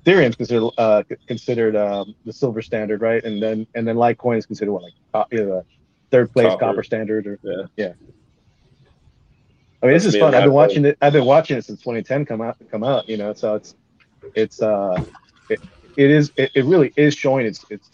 [0.00, 3.22] Ethereum is considered uh, considered um, the silver standard, right?
[3.22, 5.60] And then and then Litecoin is considered what like uh,
[6.10, 6.58] third place Copper.
[6.58, 7.66] copper, standard or Yeah.
[7.76, 7.92] yeah.
[9.82, 10.34] I mean, this is Me fun.
[10.34, 10.96] I've been watching it.
[11.00, 12.56] I've been watching it since 2010 come out.
[12.70, 13.08] Come out.
[13.08, 13.74] You know, so it's
[14.34, 15.04] it's uh
[15.48, 15.60] it,
[15.96, 17.90] it is it, it really is showing its its.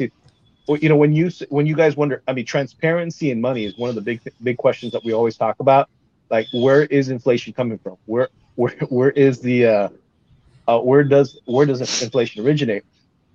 [0.68, 3.76] Well, you know, when you when you guys wonder, I mean, transparency and money is
[3.79, 5.89] one of the big big questions that we always talk about.
[6.31, 7.97] Like, where is inflation coming from?
[8.05, 8.29] Where
[8.59, 9.89] where where is the uh,
[10.67, 12.85] uh where does where does inflation originate?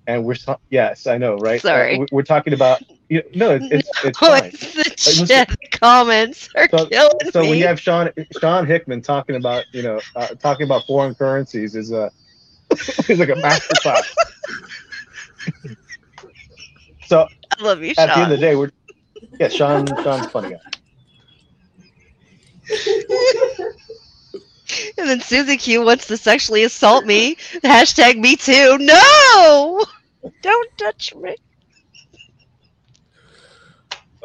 [0.06, 1.58] And we're so- yes, I know, right?
[1.64, 1.98] Uh, Sorry.
[1.98, 4.44] we- we're talking about you know, no, it's it's, it's fine.
[4.44, 8.66] it's the listen- chat comments are So- killing So me when you have Sean Sean
[8.66, 12.10] Hickman talking about you know uh, talking about foreign currencies is a
[13.08, 14.14] is like a masterclass.
[17.06, 17.26] so
[17.58, 18.70] i love you at the end of the day, we're
[19.40, 20.60] yeah, Sean Sean's a funny guy.
[24.98, 29.84] and then susie q wants to sexually assault me hashtag me too no
[30.42, 31.34] don't touch me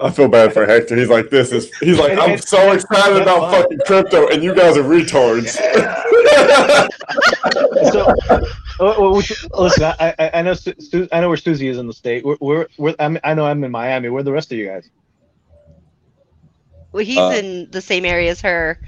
[0.02, 0.95] I feel bad for Hector.
[0.95, 1.70] He's like, this is.
[1.80, 5.58] He's like, I'm so excited about fucking crypto, and you guys are retards.
[7.91, 11.88] So which- listen, I, I, I know Su- Su- I know where Susie is in
[11.88, 12.24] the state.
[12.24, 14.08] We're, we're, we're I'm, I know I'm in Miami.
[14.10, 14.89] Where are the rest of you guys?
[16.93, 18.80] Well, he's Uh, in the same area as her.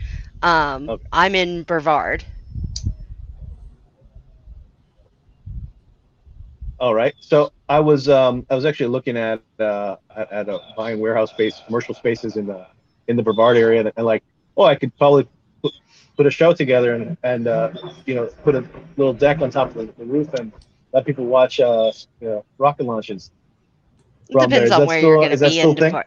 [0.42, 1.04] Um, Okay.
[1.12, 2.24] I'm in Brevard.
[6.80, 7.14] All right.
[7.20, 11.62] So I was um I was actually looking at uh at, a buying warehouse space,
[11.66, 12.66] commercial spaces in the
[13.08, 14.24] in the Brevard area, and, and like,
[14.58, 15.28] oh, I could probably
[15.64, 15.74] put,
[16.18, 17.72] put a show together and and uh,
[18.06, 18.66] you know put a
[18.98, 20.52] little deck on top of the, the roof and
[20.94, 23.32] let people watch uh you know rocket launches.
[24.30, 24.68] It From there.
[24.68, 25.76] depends on where still- you're going to be in.
[25.76, 26.06] Devar-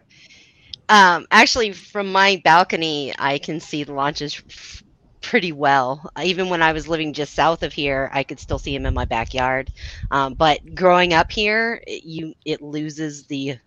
[0.89, 4.83] Um, actually, from my balcony, I can see the launches f-
[5.23, 6.11] pretty well.
[6.23, 8.95] Even when I was living just south of here, I could still see them in
[8.95, 9.71] my backyard.
[10.11, 13.59] Um, but growing up here, it, you it loses the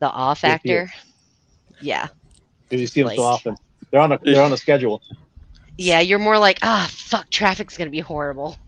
[0.00, 0.90] the awe factor.
[1.80, 2.08] Yeah,
[2.68, 3.56] Because you see them so often.
[3.90, 5.02] They're on a they're on a schedule.
[5.78, 6.00] yeah.
[6.00, 8.58] You're more like, ah, fuck, traffic's going to be horrible.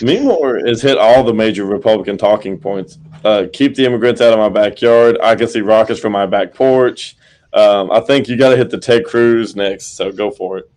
[0.00, 2.98] Meemore has hit all the major Republican talking points.
[3.24, 5.18] Uh, keep the immigrants out of my backyard.
[5.22, 7.16] I can see rockets from my back porch.
[7.54, 10.70] Um, I think you got to hit the Ted Cruz next, so go for it.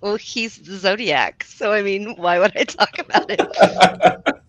[0.00, 3.40] Well, he's the zodiac, so I mean, why would I talk about it?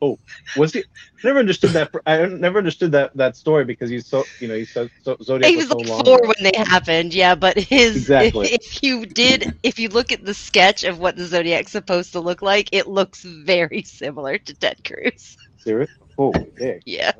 [0.00, 0.18] Oh,
[0.56, 0.84] was he?
[1.24, 1.90] Never understood that.
[2.06, 5.50] I never understood that that story because he's so you know he's so, so zodiac
[5.50, 6.04] he was was so like long.
[6.04, 7.34] four when they happened, yeah.
[7.34, 8.48] But his Exactly.
[8.52, 12.20] if you did, if you look at the sketch of what the Zodiac's supposed to
[12.20, 15.36] look like, it looks very similar to Ted Cruz.
[15.58, 15.90] Serious?
[16.16, 16.74] Oh, yeah.
[16.84, 17.12] Yeah,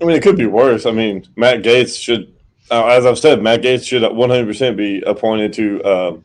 [0.00, 0.86] I mean, it could be worse.
[0.86, 2.34] I mean, Matt Gaetz should,
[2.70, 6.24] uh, as I've said, Matt Gaetz should 100% be appointed to um,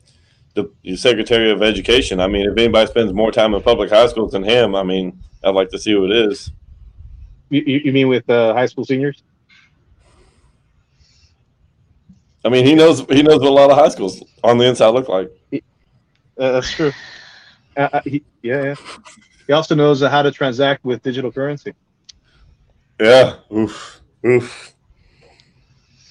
[0.53, 2.19] the, the Secretary of Education.
[2.19, 5.21] I mean, if anybody spends more time in public high schools than him, I mean,
[5.43, 6.51] I'd like to see who it is.
[7.49, 9.23] You, you mean with uh, high school seniors?
[12.43, 14.89] I mean, he knows he knows what a lot of high schools on the inside
[14.89, 15.29] look like.
[15.53, 15.59] Uh,
[16.53, 16.91] that's true.
[17.77, 18.75] Uh, uh, he, yeah, yeah.
[19.47, 21.73] He also knows uh, how to transact with digital currency.
[22.99, 23.35] Yeah.
[23.53, 24.01] Oof.
[24.25, 24.73] Oof.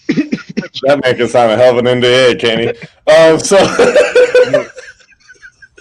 [0.83, 2.68] that man can sign a hell of an NDA, can he?
[3.12, 3.57] Um, so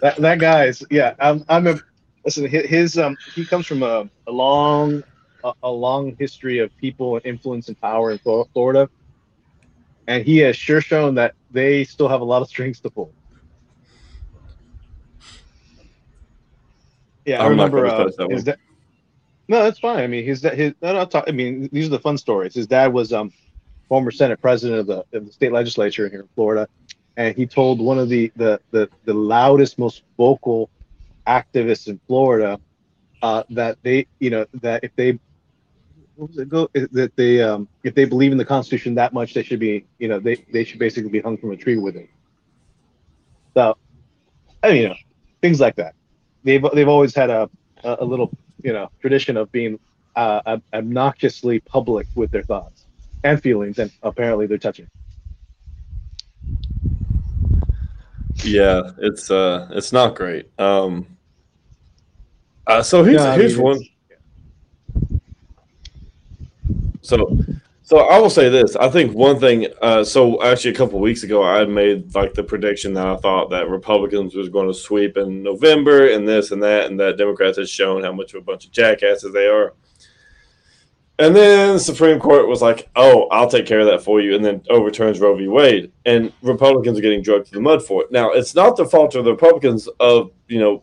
[0.01, 1.13] That that guy's yeah.
[1.19, 1.79] I'm I'm a
[2.23, 2.47] listen.
[2.47, 5.03] His, um he comes from a, a long
[5.43, 8.89] a, a long history of people and influence and power in Florida,
[10.07, 13.13] and he has sure shown that they still have a lot of strings to pull.
[17.25, 17.85] Yeah, I I'm remember.
[17.85, 18.55] Uh, that his da-
[19.49, 19.99] no, that's fine.
[19.99, 20.73] I mean, his his.
[20.81, 22.53] No, no, talk, I mean, these are the fun stories.
[22.53, 23.33] His dad was um
[23.89, 26.69] former Senate president of the, of the state legislature here in Florida,
[27.17, 30.69] and he told one of the the the, the loudest, most vocal
[31.27, 32.59] activists in Florida
[33.21, 35.19] uh, that they, you know, that if they
[36.15, 39.33] what was it go that they um if they believe in the Constitution that much,
[39.33, 41.95] they should be, you know, they they should basically be hung from a tree with
[41.95, 42.09] it.
[43.55, 43.75] So,
[44.63, 44.95] I mean, you know,
[45.41, 45.95] things like that.
[46.43, 47.49] They've they've always had a
[47.83, 48.29] a, little,
[48.61, 49.79] you know, tradition of being
[50.17, 52.85] uh, obnoxiously public with their thoughts
[53.23, 54.87] and feelings, and apparently they're touching.
[58.43, 60.49] yeah, it's uh, it's not great.
[60.59, 61.05] Um,
[62.67, 63.81] uh, so here's I here's mean, one.
[67.01, 67.39] So,
[67.81, 68.75] so I will say this.
[68.75, 69.67] I think one thing.
[69.81, 73.15] Uh, so actually, a couple of weeks ago, I made like the prediction that I
[73.17, 77.17] thought that Republicans was going to sweep in November, and this and that, and that
[77.17, 79.73] Democrats had shown how much of a bunch of jackasses they are.
[81.19, 84.43] And then Supreme Court was like, "Oh, I'll take care of that for you," and
[84.43, 85.49] then overturns Roe v.
[85.49, 88.11] Wade, and Republicans are getting drugged to the mud for it.
[88.11, 90.81] Now, it's not the fault of the Republicans of you know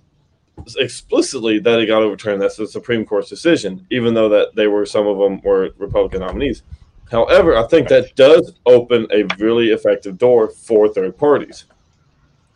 [0.79, 2.43] explicitly that it got overturned.
[2.43, 6.21] That's the Supreme Court's decision, even though that they were some of them were Republican
[6.21, 6.63] nominees.
[7.11, 11.65] However, I think that does open a really effective door for third parties.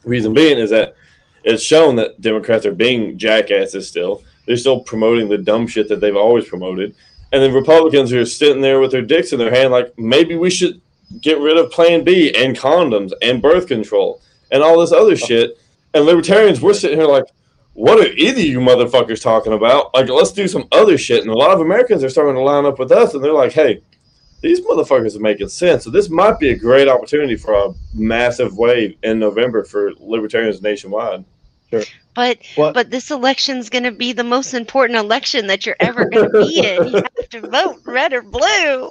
[0.04, 0.96] Reason being is that
[1.44, 4.22] it's shown that Democrats are being jackasses still.
[4.44, 6.94] They're still promoting the dumb shit that they've always promoted.
[7.32, 10.50] And then Republicans are sitting there with their dicks in their hand, like maybe we
[10.50, 10.80] should
[11.20, 14.20] get rid of Plan B and condoms and birth control
[14.50, 15.58] and all this other shit.
[15.94, 17.24] And libertarians, we're sitting here like,
[17.74, 19.94] what are either you motherfuckers talking about?
[19.94, 21.22] Like, let's do some other shit.
[21.22, 23.52] And a lot of Americans are starting to line up with us, and they're like,
[23.52, 23.80] hey,
[24.42, 25.84] these motherfuckers are making sense.
[25.84, 30.62] So this might be a great opportunity for a massive wave in November for libertarians
[30.62, 31.24] nationwide.
[32.14, 32.74] But What?
[32.74, 36.30] but this election's going to be the most important election that you're ever going to
[36.30, 36.86] be in.
[36.86, 38.90] You have to vote red or blue.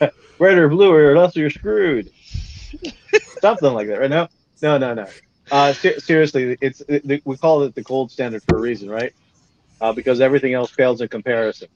[0.38, 2.10] red or blue or else you're screwed.
[3.40, 4.10] Something like that, right?
[4.10, 4.28] No,
[4.62, 5.06] no, no, no.
[5.50, 9.12] Uh, ser- seriously, it's it, we call it the gold standard for a reason, right?
[9.80, 11.68] Uh, because everything else fails in comparison.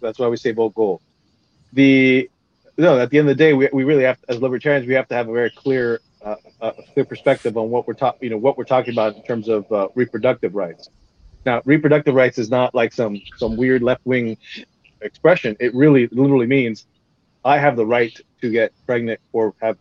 [0.00, 1.00] That's why we say vote gold.
[1.72, 2.30] The
[2.78, 5.08] no, at the end of the day, we, we really have, as libertarians, we have
[5.08, 8.38] to have a very clear, uh, uh, clear perspective on what we're talking, you know,
[8.38, 10.88] what we're talking about in terms of uh, reproductive rights.
[11.46, 14.38] Now, reproductive rights is not like some some weird left wing
[15.02, 15.56] expression.
[15.60, 16.86] It really literally means
[17.44, 19.78] I have the right to get pregnant or have,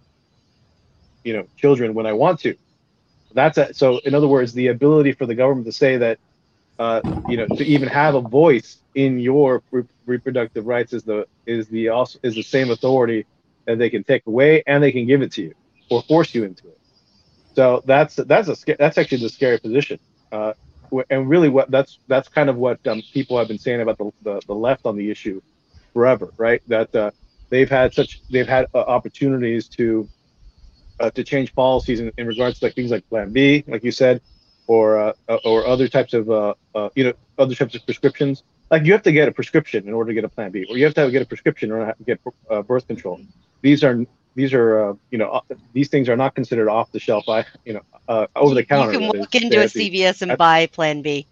[1.23, 2.55] you know, children when I want to.
[3.33, 3.99] That's a, so.
[3.99, 6.19] In other words, the ability for the government to say that,
[6.79, 11.27] uh, you know, to even have a voice in your re- reproductive rights is the
[11.45, 13.27] is the also is the same authority
[13.67, 15.53] that they can take away and they can give it to you
[15.91, 16.79] or force you into it.
[17.55, 19.99] So that's that's a that's actually the scary position.
[20.31, 20.53] Uh,
[21.09, 24.11] and really, what that's that's kind of what um, people have been saying about the,
[24.23, 25.41] the, the left on the issue
[25.93, 26.61] forever, right?
[26.67, 27.11] That uh,
[27.49, 30.09] they've had such they've had uh, opportunities to
[30.99, 33.91] uh, to change policies in, in regards to like things like Plan B, like you
[33.91, 34.21] said,
[34.67, 35.13] or uh,
[35.43, 36.53] or other types of uh,
[36.95, 40.11] you know other types of prescriptions like you have to get a prescription in order
[40.11, 42.19] to get a plan B, or you have to get a prescription to get
[42.65, 43.19] birth control.
[43.61, 44.05] These are
[44.36, 45.41] these are uh, you know uh,
[45.73, 47.27] these things are not considered off the shelf.
[47.27, 48.93] I you know uh, over the counter.
[48.93, 51.27] You can walk into a CVS and buy Plan B.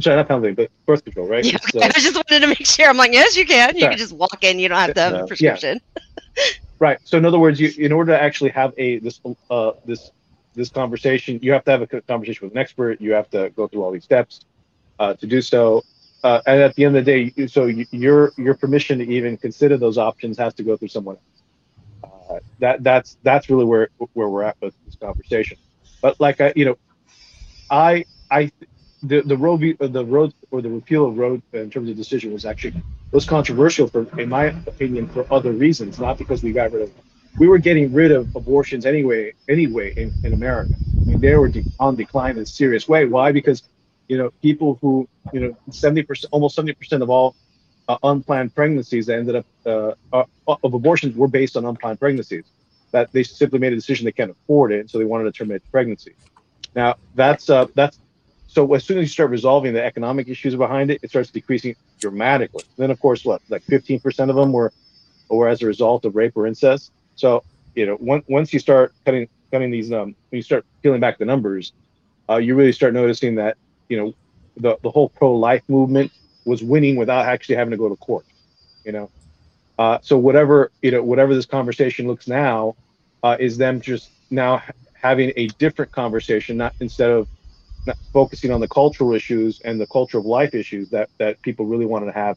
[0.00, 1.44] Sorry, not Plan B, but birth control, right?
[1.44, 2.88] Yeah, so, I just wanted to make sure.
[2.88, 3.76] I'm like, yes, you can.
[3.76, 4.58] You can just walk in.
[4.58, 5.80] You don't have to have a prescription.
[6.36, 6.44] Yeah.
[6.80, 6.98] right.
[7.04, 10.10] So in other words, you in order to actually have a this uh this
[10.54, 13.00] this conversation, you have to have a conversation with an expert.
[13.00, 14.40] You have to go through all these steps
[14.98, 15.82] uh, to do so
[16.22, 19.76] uh, and at the end of the day, so your your permission to even consider
[19.76, 21.37] those options has to go through someone else.
[22.60, 25.58] That that's that's really where where we're at with this conversation.
[26.02, 26.76] But like I, you know,
[27.70, 28.52] I I
[29.02, 32.44] the the road the road or the repeal of road in terms of decision was
[32.46, 32.82] actually
[33.12, 36.92] was controversial for in my opinion for other reasons, not because we got rid of
[37.38, 40.76] we were getting rid of abortions anyway anyway in, in America.
[41.06, 43.06] I mean, they were on decline in a serious way.
[43.06, 43.32] Why?
[43.32, 43.62] Because
[44.08, 47.36] you know, people who, you know, 70%, almost 70% of all
[47.88, 50.24] uh, unplanned pregnancies that ended up uh, uh,
[50.62, 52.44] of abortions were based on unplanned pregnancies.
[52.92, 55.62] That they simply made a decision they can't afford it, so they wanted to terminate
[55.62, 56.14] the pregnancy.
[56.74, 57.98] Now that's uh, that's
[58.46, 61.76] so as soon as you start resolving the economic issues behind it, it starts decreasing
[62.00, 62.64] dramatically.
[62.78, 64.72] Then of course, what like 15% of them were
[65.28, 66.92] were as a result of rape or incest.
[67.16, 71.00] So you know, once once you start cutting cutting these um, when you start peeling
[71.00, 71.72] back the numbers,
[72.30, 73.56] uh, you really start noticing that
[73.88, 74.12] you know,
[74.56, 76.12] the, the whole pro-life movement
[76.48, 78.26] was winning without actually having to go to court,
[78.84, 79.10] you know.
[79.78, 82.76] Uh, so whatever you know, whatever this conversation looks now,
[83.22, 84.62] uh, is them just now
[84.94, 87.28] having a different conversation, not instead of
[87.86, 91.66] not focusing on the cultural issues and the culture of life issues that that people
[91.66, 92.36] really wanted to have.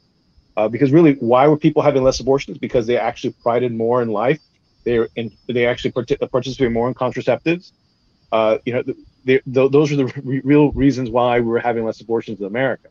[0.58, 2.58] Uh, because really, why were people having less abortions?
[2.58, 4.40] Because they actually prided more in life.
[4.86, 7.72] They in, they actually part- participated more in contraceptives.
[8.32, 8.84] Uh, you know,
[9.46, 12.90] those are the re- real reasons why we were having less abortions in America.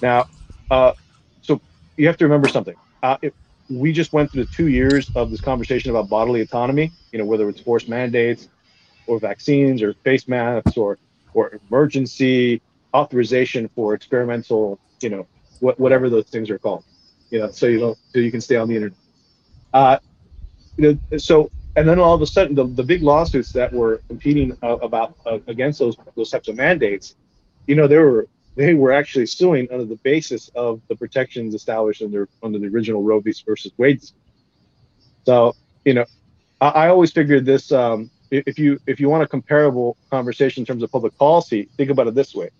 [0.00, 0.26] Now,
[0.70, 0.92] uh,
[1.40, 1.60] so
[1.96, 2.76] you have to remember something.
[3.02, 3.16] Uh,
[3.68, 7.24] we just went through the two years of this conversation about bodily autonomy, you know,
[7.24, 8.48] whether it's forced mandates
[9.06, 10.98] or vaccines or face masks or
[11.34, 12.62] or emergency
[12.94, 15.26] authorization for experimental, you know,
[15.60, 16.84] what, whatever those things are called,
[17.30, 18.98] you know, so you don't so you can stay on the internet.
[19.72, 19.98] Uh,
[20.76, 24.02] you know, so and then all of a sudden the, the big lawsuits that were
[24.08, 27.16] competing uh, about uh, against those those types of mandates
[27.66, 32.02] you know there were they were actually suing under the basis of the protections established
[32.02, 33.34] under under the original Roe v.
[33.46, 34.02] versus Wade.
[35.24, 36.04] So you know,
[36.60, 37.72] I, I always figured this.
[37.72, 41.90] Um, if you if you want a comparable conversation in terms of public policy, think
[41.90, 42.50] about it this way.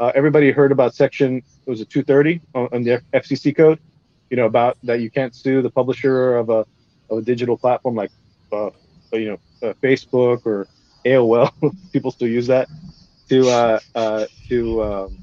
[0.00, 3.78] Uh, everybody heard about Section it was it 230 on, on the FCC code?
[4.30, 6.66] You know about that you can't sue the publisher of a
[7.10, 8.10] of a digital platform like
[8.52, 8.70] uh,
[9.12, 10.66] you know, uh, Facebook or
[11.04, 11.52] AOL,
[11.92, 12.68] people still use that
[13.28, 15.18] to uh, uh, to um,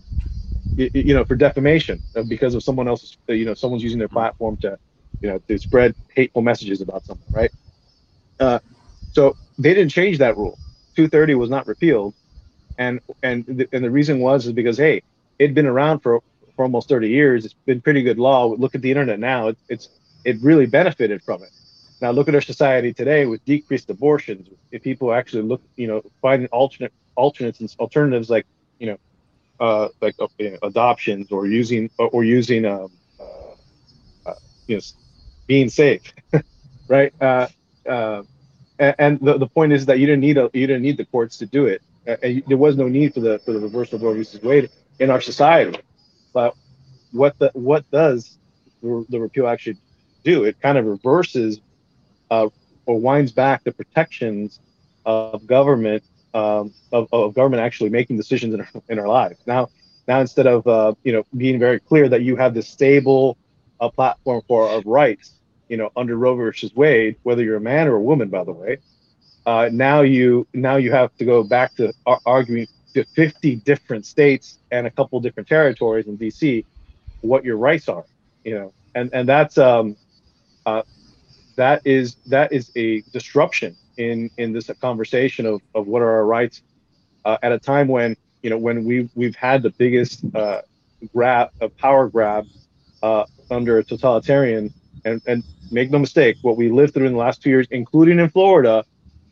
[0.76, 4.00] you, you know for defamation uh, because of someone else's uh, you know someone's using
[4.00, 4.78] their platform to
[5.22, 7.52] you know to spread hateful messages about someone, right?
[8.40, 8.60] Uh,
[9.12, 10.60] so they didn't change that rule.
[10.96, 12.16] 230 was not repealed,
[12.78, 15.02] and and the, and the reason was is because hey,
[15.40, 16.22] it'd been around for
[16.56, 17.46] for almost 30 years.
[17.46, 18.48] It's been pretty good law.
[18.48, 19.50] Look at the internet now.
[19.50, 19.90] It, it's
[20.24, 21.52] it really benefited from it.
[22.02, 24.50] Now look at our society today with decreased abortions.
[24.72, 28.46] If people actually look, you know, finding alternate alternates and alternatives like,
[28.80, 28.98] you know,
[29.60, 30.28] uh, like uh,
[30.64, 34.34] adoptions or using or using, um, uh, uh,
[34.68, 34.82] you know,
[35.48, 36.14] being safe,
[36.88, 37.14] right?
[37.22, 37.48] Uh,
[37.88, 38.24] uh,
[38.80, 41.06] and, and the, the point is that you didn't need a, you didn't need the
[41.06, 41.82] courts to do it.
[42.06, 44.26] and there was no need for the for the reversal of Roe v.
[44.44, 45.80] Wade in our society.
[46.34, 46.56] But
[47.12, 48.38] what the what does
[48.82, 49.78] the repeal actually
[50.24, 50.44] do?
[50.44, 51.60] It kind of reverses
[52.30, 52.50] uh,
[52.86, 54.60] or winds back the protections
[55.06, 56.04] of government
[56.36, 59.40] um, of, of, government actually making decisions in our, in our lives.
[59.48, 59.70] Now,
[60.08, 63.38] now instead of uh, you know being very clear that you have this stable
[63.80, 65.34] uh, platform for our rights,
[65.70, 68.52] you know, under Roe versus Wade, whether you're a man or a woman, by the
[68.52, 68.78] way,
[69.46, 74.06] uh, now you now you have to go back to ar- arguing to 50 different
[74.06, 76.66] states and a couple different territories in DC
[77.22, 78.06] what your rights are,
[78.44, 79.96] you know, and and that's um,
[80.66, 80.84] uh,
[81.56, 86.26] that is that is a disruption in in this conversation of of what are our
[86.26, 86.62] rights
[87.26, 90.62] uh, at a time when you know when we we've had the biggest uh,
[91.14, 92.46] grab a power grab
[93.04, 94.74] uh, under a totalitarian
[95.04, 98.20] and and make no mistake what we lived through in the last two years including
[98.20, 98.86] in Florida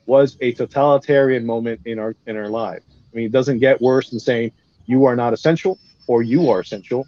[0.05, 2.85] was a totalitarian moment in our in our lives.
[3.13, 4.51] I mean it doesn't get worse than saying
[4.85, 7.05] you are not essential or you are essential.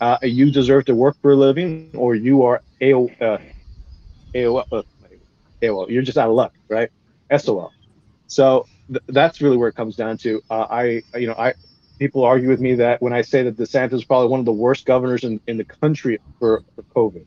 [0.00, 3.38] Uh, you deserve to work for a living or you are a uh,
[5.62, 6.90] Uh, AOL, you're just out of luck, right?
[7.36, 7.72] SOL.
[8.26, 10.42] So th- that's really where it comes down to.
[10.50, 11.54] Uh, I, you know, I
[11.98, 14.52] people argue with me that when I say that DeSantis is probably one of the
[14.52, 17.26] worst governors in, in the country for, for COVID,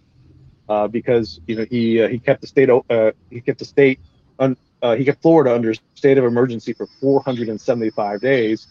[0.68, 4.00] uh, because you know he uh, he kept the state uh, he kept the state
[4.40, 8.68] un, uh, he kept Florida under state of emergency for 475 days.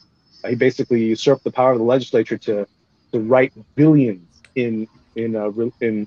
[0.48, 2.66] he basically usurped the power of the legislature to
[3.12, 5.50] to write billions in in uh,
[5.80, 6.06] in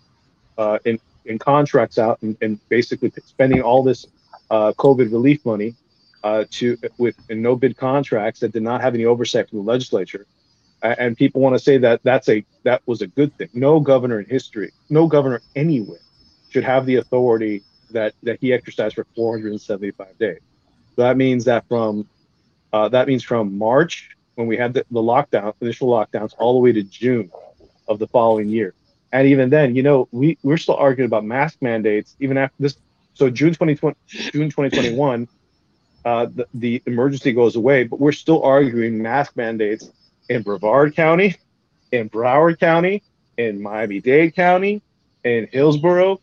[0.58, 4.06] uh, in in contracts out and, and basically spending all this
[4.50, 5.76] uh, COVID relief money
[6.24, 10.26] uh, to with no bid contracts that did not have any oversight from the legislature.
[10.84, 13.50] And people want to say that that's a that was a good thing.
[13.54, 16.00] No governor in history, no governor anywhere,
[16.50, 17.62] should have the authority
[17.92, 20.40] that that he exercised for 475 days.
[20.96, 22.08] So that means that from
[22.74, 26.60] uh, that means from March when we had the, the lockdown, initial lockdowns, all the
[26.60, 27.30] way to June
[27.88, 28.74] of the following year.
[29.12, 32.78] And even then, you know, we we're still arguing about mask mandates even after this.
[33.14, 35.28] So June 2020, June 2021,
[36.06, 39.90] uh, the, the emergency goes away, but we're still arguing mask mandates
[40.30, 41.36] in Brevard County,
[41.92, 43.04] in Broward County,
[43.38, 44.82] in Miami-Dade County,
[45.26, 46.22] in Hillsborough.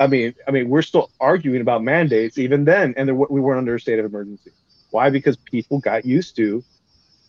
[0.00, 3.58] I mean, I mean, we're still arguing about mandates even then, and there, we weren't
[3.58, 4.50] under a state of emergency.
[4.90, 5.10] Why?
[5.10, 6.64] Because people got used to,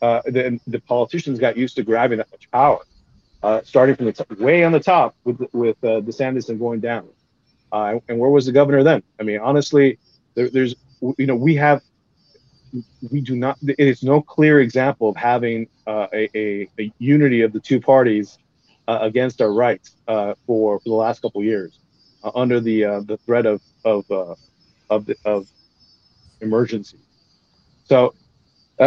[0.01, 2.80] uh, the, the politicians got used to grabbing that much power
[3.44, 6.80] uh, starting from the t- way on the top with with uh, DeSantis and going
[6.80, 7.08] down.
[7.72, 9.02] Uh, and where was the governor then?
[9.20, 9.98] I mean, honestly,
[10.36, 10.76] there, there's
[11.18, 11.82] you know we have
[13.10, 13.58] we do not.
[13.62, 17.82] It is no clear example of having uh, a, a, a, unity of the two
[17.82, 18.38] parties
[18.88, 21.80] uh, against our rights uh, for for the last couple years
[22.24, 24.06] uh, under the the threat of of
[24.89, 25.48] of the, of
[26.42, 26.98] emergency.
[27.86, 28.14] So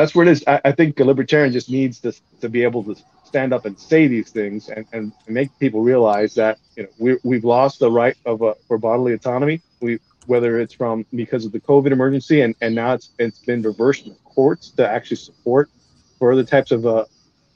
[0.01, 0.45] that's where it is.
[0.47, 3.79] I, I think a libertarian just needs to to be able to stand up and
[3.79, 7.91] say these things and, and make people realize that you know we, we've lost the
[7.91, 9.61] right of uh, for bodily autonomy.
[9.81, 13.63] We whether it's from because of the COVID emergency and, and now it's it's been
[13.63, 15.71] reversed in the courts to actually support
[16.19, 17.05] further types of uh,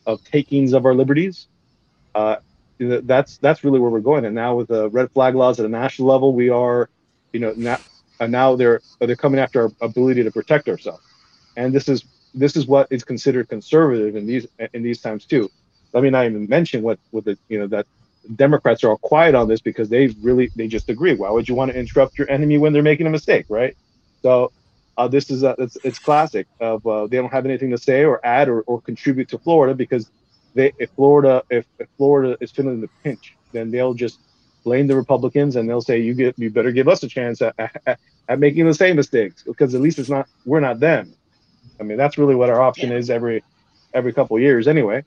[0.06, 1.48] of takings of our liberties.
[2.14, 2.36] Uh,
[2.78, 4.24] that's that's really where we're going.
[4.24, 6.88] And now with the red flag laws at a national level, we are,
[7.32, 7.78] you know, now,
[8.20, 11.02] now they're they're coming after our ability to protect ourselves.
[11.56, 12.04] And this is
[12.38, 15.50] this is what is considered conservative in these in these times too
[15.92, 17.86] let me not even mention what what the you know that
[18.36, 21.14] Democrats are all quiet on this because they really they just agree.
[21.14, 23.76] Why would you want to interrupt your enemy when they're making a mistake, right?
[24.22, 24.52] So
[24.96, 28.04] uh, this is a, it's, it's classic of uh, they don't have anything to say
[28.04, 30.10] or add or, or contribute to Florida because
[30.54, 34.20] they if Florida if, if Florida is feeling the pinch, then they'll just
[34.64, 37.54] blame the Republicans and they'll say you get you better give us a chance at,
[37.58, 41.14] at, at making the same mistakes because at least it's not we're not them.
[41.80, 43.42] I mean that's really what our option is every
[43.94, 45.04] every couple years anyway.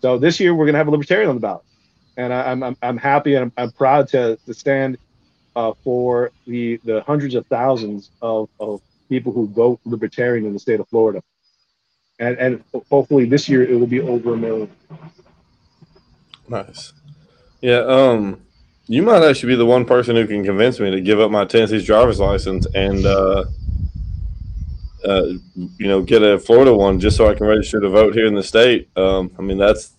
[0.00, 1.64] So this year we're going to have a libertarian on the ballot,
[2.16, 4.98] and I, am I'm, I'm happy and I'm, I'm proud to, to stand
[5.56, 10.58] uh, for the the hundreds of thousands of, of people who vote libertarian in the
[10.58, 11.22] state of Florida,
[12.18, 14.70] and and hopefully this year it will be over a million.
[16.48, 16.92] Nice,
[17.60, 17.78] yeah.
[17.80, 18.40] Um,
[18.86, 21.44] you might actually be the one person who can convince me to give up my
[21.44, 23.04] Tennessee's driver's license and.
[23.04, 23.44] Uh,
[25.04, 28.26] uh, you know, get a Florida one just so I can register to vote here
[28.26, 28.88] in the state.
[28.96, 29.92] Um, I mean, that's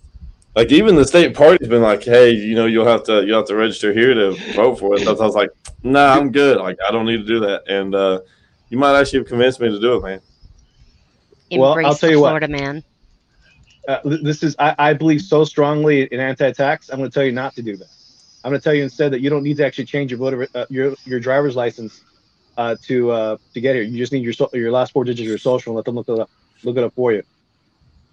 [0.56, 3.46] like even the state party's been like, hey, you know, you'll have to you have
[3.46, 5.02] to register here to vote for it.
[5.02, 5.52] So I was like,
[5.84, 6.58] nah, I'm good.
[6.58, 7.64] Like I don't need to do that.
[7.68, 8.22] And uh,
[8.70, 10.22] you might actually have convinced me to do it, man.
[11.52, 12.84] Embrace well, I'll tell you Florida what, man.
[13.88, 16.90] Uh, this is I, I believe so strongly in anti-tax.
[16.90, 17.88] I'm going to tell you not to do that.
[18.44, 20.48] I'm going to tell you instead that you don't need to actually change your voter
[20.54, 22.04] uh, your your driver's license
[22.60, 23.86] uh, to uh, to get here.
[23.86, 26.10] You just need your your last four digits of your social and let them look
[26.10, 26.30] it up,
[26.64, 27.24] look it up for you.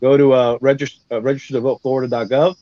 [0.02, 2.56] Go to uh, register uh, register to vote Florida.gov.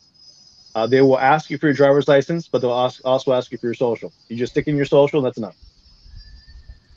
[0.75, 3.59] Uh, they will ask you for your driver's license, but they'll ask, also ask you
[3.59, 4.13] for your social.
[4.29, 5.57] You just stick in your social, and that's enough.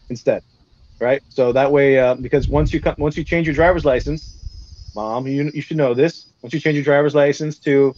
[0.10, 0.44] Instead,
[1.02, 1.22] right?
[1.30, 4.40] So that way, uh, because once you come, once you change your driver's license,
[4.96, 6.32] mom, you you should know this.
[6.42, 7.96] Once you change your driver's license to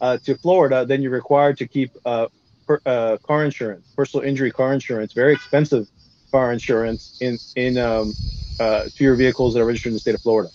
[0.00, 2.28] uh, to Florida, then you're required to keep uh,
[2.66, 5.86] per, uh, car insurance, personal injury car insurance, very expensive
[6.32, 8.16] car insurance in in um,
[8.58, 10.50] uh, to your vehicles that are registered in the state of Florida,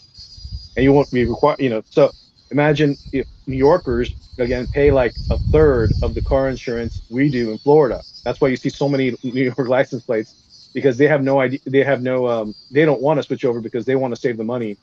[0.76, 1.60] and you won't be required.
[1.60, 2.12] You know, so
[2.52, 7.52] imagine if New Yorkers again pay like a third of the car insurance we do
[7.52, 8.04] in Florida.
[8.26, 10.36] That's why you see so many New York license plates
[10.74, 11.60] because they have no idea.
[11.66, 12.28] They have no.
[12.28, 14.78] Um, they don't want to switch over because they want to save the money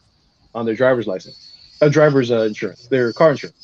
[0.54, 3.56] on their driver's license, a uh, driver's uh, insurance, their car insurance.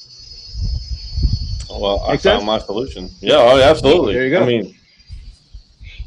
[1.69, 3.11] Well, I Make found my solution.
[3.21, 4.15] Yeah, oh, absolutely.
[4.15, 4.43] There you go.
[4.43, 4.77] I mean,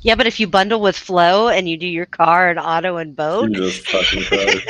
[0.02, 3.16] yeah, but if you bundle with Flo and you do your car and auto and
[3.16, 4.68] boat, Jesus fucking Christ.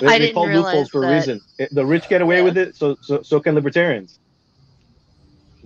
[0.00, 1.12] They, I didn't realize loopholes for that.
[1.12, 1.40] a reason.
[1.72, 2.44] The rich get away yeah.
[2.44, 4.18] with it, so so so can libertarians.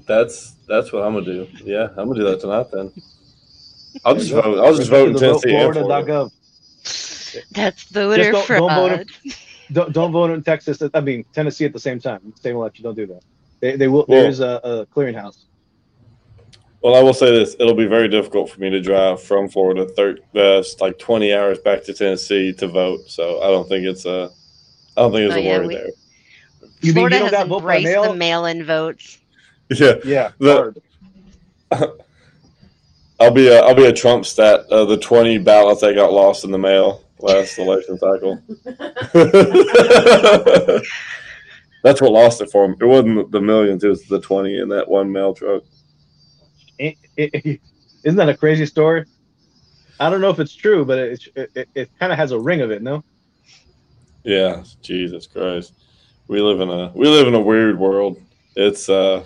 [0.07, 1.49] That's that's what I'm gonna do.
[1.65, 2.71] Yeah, I'm gonna do that tonight.
[2.71, 2.93] Then
[4.05, 4.59] I'll just vote.
[4.59, 5.51] I'll just vote in Tennessee.
[5.51, 6.33] Florida.gov.
[7.53, 8.59] That's voter don't, fraud.
[8.59, 9.33] Don't vote, in,
[9.73, 10.83] don't, don't vote in Texas.
[10.93, 12.33] I mean Tennessee at the same time.
[12.41, 12.85] Same election.
[12.85, 13.23] Don't do that.
[13.61, 14.05] They, they will.
[14.09, 15.45] Well, there is a, a clearinghouse.
[16.83, 19.87] Well, I will say this: it'll be very difficult for me to drive from Florida,
[19.87, 23.09] thir- uh, like twenty hours back to Tennessee to vote.
[23.09, 24.31] So I don't think it's a,
[24.97, 25.89] I don't think it's oh, a yeah, worry we, there.
[26.81, 28.05] You Florida has embraced mail?
[28.05, 29.19] the mail-in votes.
[29.71, 30.31] Yeah, yeah.
[30.39, 30.75] The,
[33.21, 34.61] I'll be a I'll be a Trump stat.
[34.71, 38.43] Uh, the twenty ballots that got lost in the mail last election cycle.
[41.83, 42.77] That's what lost it for him.
[42.81, 45.63] It wasn't the millions; it was the twenty in that one mail truck.
[46.79, 47.59] is
[48.05, 49.05] not that a crazy story?
[50.01, 52.61] I don't know if it's true, but it it, it kind of has a ring
[52.61, 53.05] of it, no?
[54.25, 55.75] Yeah, Jesus Christ,
[56.27, 58.21] we live in a we live in a weird world.
[58.57, 59.25] It's uh,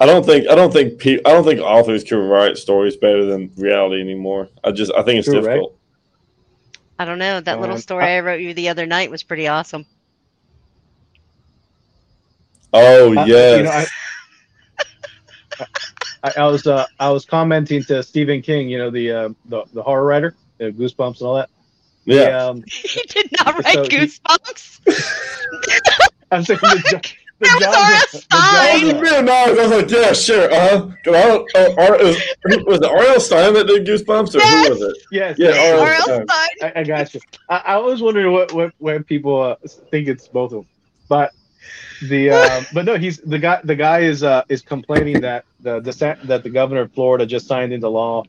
[0.00, 3.24] I don't think I don't think pe- I don't think authors can write stories better
[3.24, 4.48] than reality anymore.
[4.64, 5.72] I just I think it's true, difficult.
[5.72, 6.78] Right?
[7.00, 7.40] I don't know.
[7.40, 9.86] That um, little story I, I wrote you the other night was pretty awesome.
[12.72, 13.58] Oh uh, yes.
[13.58, 13.84] You know,
[16.22, 19.64] I, I, was uh, I was commenting to Stephen King, you know the uh, the,
[19.72, 21.48] the horror writer, you know, Goosebumps and all that.
[22.04, 22.24] Yeah.
[22.24, 24.80] The, um, he did not write so Goosebumps.
[24.86, 24.92] He,
[26.30, 27.72] I'm saying the, the genre,
[28.92, 29.32] the genre.
[29.32, 30.52] I was like, yeah, sure.
[30.52, 32.14] Uh, uh, uh,
[32.66, 33.20] was it R.L.
[33.20, 34.66] Stine that did Goosebumps, or yes.
[34.66, 34.96] who was it?
[35.10, 35.38] Yes.
[35.38, 36.02] Yeah, R.L.
[36.02, 36.26] Stine.
[36.62, 37.20] I, I, got you.
[37.48, 39.56] I, I was wondering what what when people uh,
[39.90, 40.68] think it's both of them,
[41.08, 41.32] but
[42.02, 43.60] the uh, but no, he's the guy.
[43.64, 47.46] The guy is uh, is complaining that the, the that the governor of Florida just
[47.46, 48.24] signed into law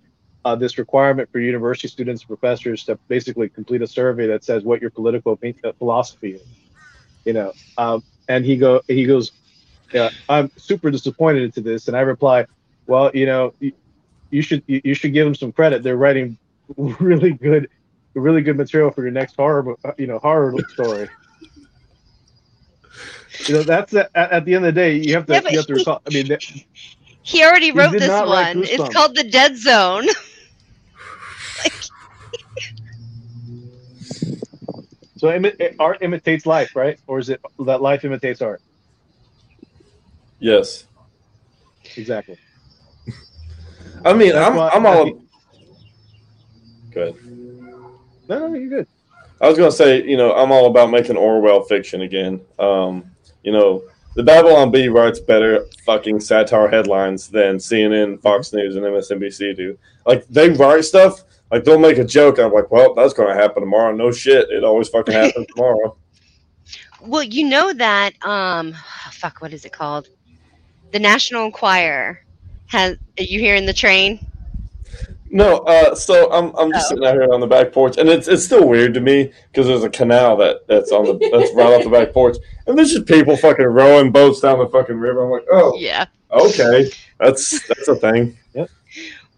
[0.45, 4.63] uh, this requirement for university students and professors to basically complete a survey that says
[4.63, 6.41] what your political uh, philosophy is.
[7.25, 9.33] You know, um, and he go he goes,
[9.93, 12.45] yeah, I'm super disappointed into this, and I reply,
[12.87, 13.73] well, you know, you,
[14.31, 15.83] you should you, you should give them some credit.
[15.83, 16.37] They're writing
[16.77, 17.69] really good,
[18.15, 21.07] really good material for your next horror, you know, horror story
[23.47, 25.57] you know that's at, at, the end of the day you have to yeah, you
[25.57, 26.01] have to recall.
[26.05, 26.37] I mean,
[27.21, 28.63] he already wrote this one.
[28.63, 30.07] It's called the Dead Zone.
[35.17, 36.99] so imi- art imitates life, right?
[37.07, 38.61] Or is it that life imitates art?
[40.39, 40.85] Yes.
[41.95, 42.37] Exactly.
[44.05, 45.21] I mean, That's I'm I'm all.
[46.91, 47.15] Good.
[48.27, 48.87] No, no, you're good.
[49.41, 52.41] I was going to say, you know, I'm all about making Orwell fiction again.
[52.57, 53.11] Um,
[53.43, 53.83] you know,
[54.15, 59.77] the Babylon Bee writes better fucking satire headlines than CNN, Fox News, and MSNBC do.
[60.05, 62.39] Like they write stuff, like they'll make a joke.
[62.39, 63.95] I'm like, well, that's going to happen tomorrow.
[63.95, 65.95] No shit, it always fucking happens tomorrow.
[67.01, 70.09] Well, you know that um, oh, fuck, what is it called?
[70.91, 72.23] The National Enquirer
[72.67, 72.97] has.
[73.19, 74.25] Are you hearing the train?
[75.31, 76.89] No, uh, so I'm I'm just oh.
[76.89, 79.67] sitting out here on the back porch, and it's it's still weird to me because
[79.67, 82.93] there's a canal that that's on the that's right off the back porch, and there's
[82.93, 85.23] just people fucking rowing boats down the fucking river.
[85.23, 88.37] I'm like, oh, yeah, okay, that's that's a thing.
[88.53, 88.69] Yep.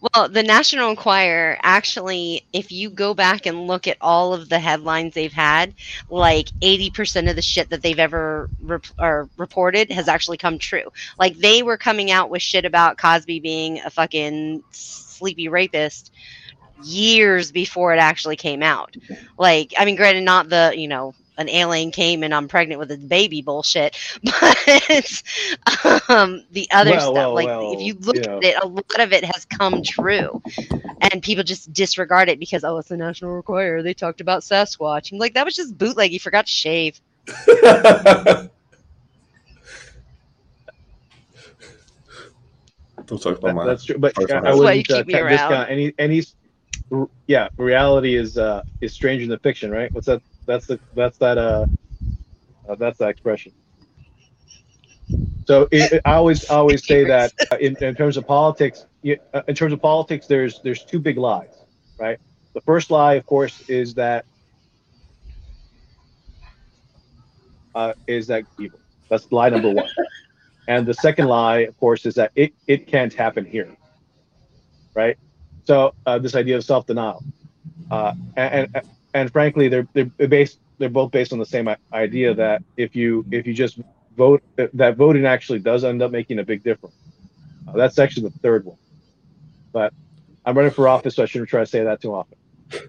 [0.02, 4.58] Well, the National Enquirer actually, if you go back and look at all of the
[4.58, 5.76] headlines they've had,
[6.10, 10.92] like 80% of the shit that they've ever rep- or reported has actually come true.
[11.20, 14.64] Like they were coming out with shit about Cosby being a fucking
[15.22, 16.12] sleepy rapist
[16.84, 18.96] years before it actually came out.
[19.38, 22.92] Like, I mean, granted, not the, you know, an alien came and I'm pregnant with
[22.92, 28.16] a baby bullshit, but um, the other well, stuff, well, like well, if you look
[28.16, 28.38] you know.
[28.38, 30.42] at it, a lot of it has come true,
[31.00, 33.84] and people just disregard it because oh, it's the National Enquirer.
[33.84, 35.12] They talked about Sasquatch.
[35.12, 36.12] I'm like, that was just bootleg.
[36.12, 37.00] You forgot to shave.
[43.08, 46.24] Don't talk about that, That's true, but I, I wouldn't uh, discount any any.
[47.28, 49.94] Yeah, reality is uh is stranger than fiction, right?
[49.94, 50.22] What's that?
[50.48, 51.68] That's the that's that uh,
[52.70, 53.54] uh that's that expression.
[55.48, 58.86] So it, it- I always I always say that uh, in, in terms of politics,
[59.04, 61.54] you- uh, in terms of politics, there's there's two big lies,
[62.00, 62.20] right?
[62.56, 64.26] The first lie, of course, is that
[67.76, 68.82] uh, is that evil.
[69.10, 69.90] That's lie number one.
[70.68, 73.70] And the second lie, of course, is that it it can't happen here,
[74.94, 75.18] right?
[75.66, 77.24] So uh, this idea of self denial,
[77.90, 82.34] uh, and, and and frankly, they're they're based they're both based on the same idea
[82.34, 83.80] that if you if you just
[84.18, 86.96] vote that voting actually does end up making a big difference.
[87.68, 88.78] Uh, that's actually the third one.
[89.72, 89.94] But
[90.46, 92.38] I'm running for office, so I shouldn't try to say that too often.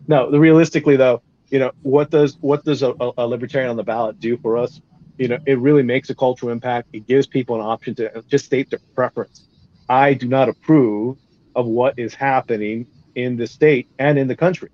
[0.09, 4.21] No, realistically though, you know what does what does a- a libertarian on the ballot
[4.21, 4.81] do for us?
[5.23, 6.89] You know, it really makes a cultural impact.
[6.93, 9.47] It gives people an option to just state their preference.
[9.89, 11.17] I do not approve
[11.55, 14.71] of what is happening in the state and in the country.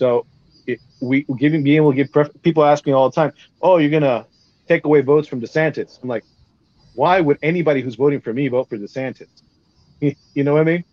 [0.00, 0.26] So
[0.66, 2.08] it, we giving being able to give
[2.42, 4.26] people ask me all the time, "Oh, you're gonna
[4.66, 6.24] take away votes from DeSantis?" I'm like,
[6.96, 9.28] why would anybody who's voting for me vote for DeSantis?
[10.34, 10.84] You know what I mean?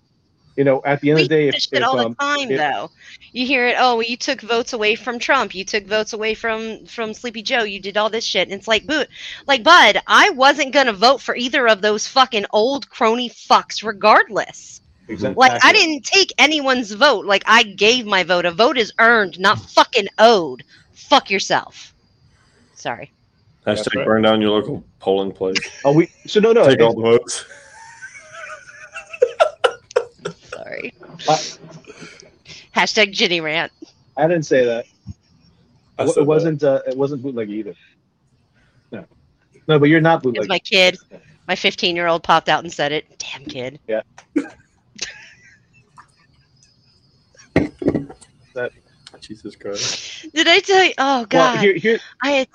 [0.56, 2.12] You know, at the end We of the day, hear if, this if, all um,
[2.18, 2.92] the time, if- though.
[3.34, 3.76] You hear it.
[3.78, 5.54] Oh, well, you took votes away from Trump.
[5.54, 7.64] You took votes away from from Sleepy Joe.
[7.64, 8.48] You did all this shit.
[8.48, 9.10] And it's like, boot,
[9.46, 14.80] like, bud, I wasn't gonna vote for either of those fucking old crony fucks, regardless.
[15.10, 15.36] exactly.
[15.38, 17.26] Like, I didn't take anyone's vote.
[17.26, 18.46] Like, I gave my vote.
[18.46, 20.64] A vote is earned, not fucking owed.
[20.94, 21.94] Fuck yourself.
[22.74, 23.12] Sorry.
[23.66, 24.06] That's Hashtag right.
[24.06, 25.58] burn down your local polling place.
[25.84, 26.68] Oh, we so no, no.
[26.70, 27.44] Take all the votes.
[30.66, 30.94] Sorry.
[31.30, 31.42] I-
[32.76, 33.72] Hashtag Ginny rant.
[34.18, 34.86] I didn't say that.
[35.98, 36.64] I It wasn't.
[36.64, 37.74] Uh, it wasn't bootleg either.
[38.92, 39.06] No,
[39.68, 40.40] no, but you're not It bootleg.
[40.40, 40.98] was my kid.
[41.48, 43.06] My 15 year old popped out and said it.
[43.20, 43.80] Damn kid.
[43.88, 44.02] Yeah.
[48.54, 48.72] that.
[49.22, 50.28] Jesus Christ.
[50.34, 50.94] Did I tell you?
[50.98, 51.56] Oh, God.
[51.56, 52.00] Well, here, here.
[52.22, 52.48] I had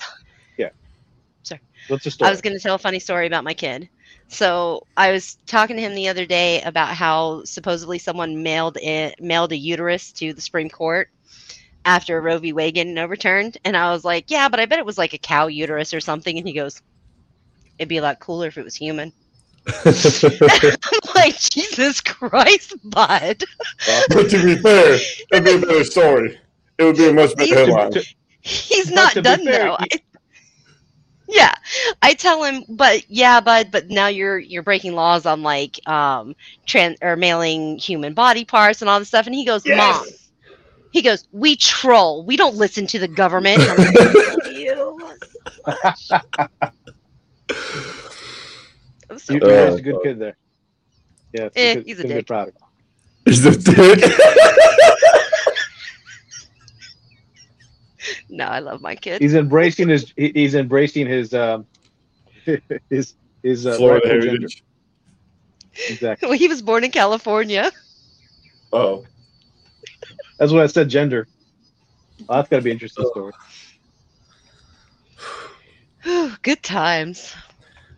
[1.91, 2.23] Let's just.
[2.23, 3.89] I was going to tell a funny story about my kid.
[4.31, 9.21] So I was talking to him the other day about how supposedly someone mailed it,
[9.21, 11.11] mailed a uterus to the Supreme Court
[11.85, 12.53] after Roe v.
[12.53, 15.19] Wade getting overturned, and I was like, "Yeah, but I bet it was like a
[15.19, 16.81] cow uterus or something." And he goes,
[17.79, 19.13] "It'd be a lot cooler if it was human."
[19.85, 23.43] I'm like, "Jesus Christ, bud!"
[24.09, 24.99] but to be fair,
[25.33, 26.39] it'd be a better story.
[26.79, 27.93] It would be a much better headline.
[28.43, 29.77] He's not done fair, though.
[29.81, 30.10] he- I-
[31.31, 31.53] yeah,
[32.03, 36.35] I tell him, but yeah, bud, but now you're you're breaking laws on like um
[36.67, 39.27] trans or mailing human body parts and all this stuff.
[39.27, 40.07] And he goes, Mom,
[40.91, 42.25] he goes, we troll.
[42.27, 43.65] We don't listen to the government.
[43.69, 45.17] I'm like, "Oh, you.
[49.11, 50.37] I'm so You, Uh, you a good kid there.
[51.33, 52.59] Yeah, it's Eh, good, he's a good, good product.
[53.25, 54.01] He's the dick.
[58.31, 59.21] no, I love my kid.
[59.21, 60.13] He's embracing his.
[60.17, 61.35] He's embracing his.
[61.35, 61.67] Um,
[62.91, 64.49] his his uh, Florida rightful gender.
[65.89, 66.29] Exactly.
[66.29, 67.71] Well, he was born in California.
[68.73, 69.05] Oh.
[70.39, 70.89] That's what I said.
[70.89, 71.27] Gender.
[72.29, 73.33] Oh, that's got to be an interesting story.
[76.43, 77.35] Good times.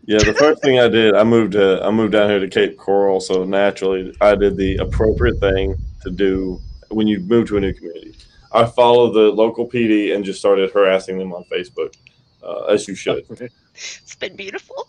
[0.05, 2.77] Yeah, the first thing I did, I moved to I moved down here to Cape
[2.77, 6.59] Coral, so naturally I did the appropriate thing to do
[6.89, 8.13] when you move to a new community.
[8.53, 11.95] I followed the local PD and just started harassing them on Facebook,
[12.43, 13.25] uh, as you should.
[13.75, 14.87] It's been beautiful.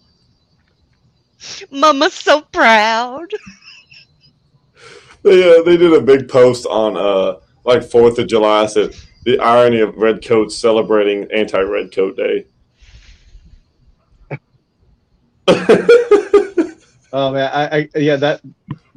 [1.70, 3.30] Mama's so proud.
[5.22, 8.64] They uh, they did a big post on uh like Fourth of July.
[8.64, 8.94] I Said
[9.24, 12.44] the irony of redcoats celebrating anti redcoat day.
[17.16, 18.40] Oh man, I, I yeah that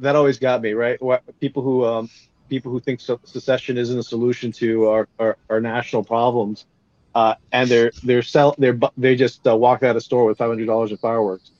[0.00, 0.98] that always got me right.
[1.38, 2.10] People who um
[2.48, 6.66] people who think so, secession isn't a solution to our our, our national problems,
[7.14, 10.48] uh, and they're they're sell they're they just uh, walk out of store with five
[10.48, 11.50] hundred dollars in fireworks.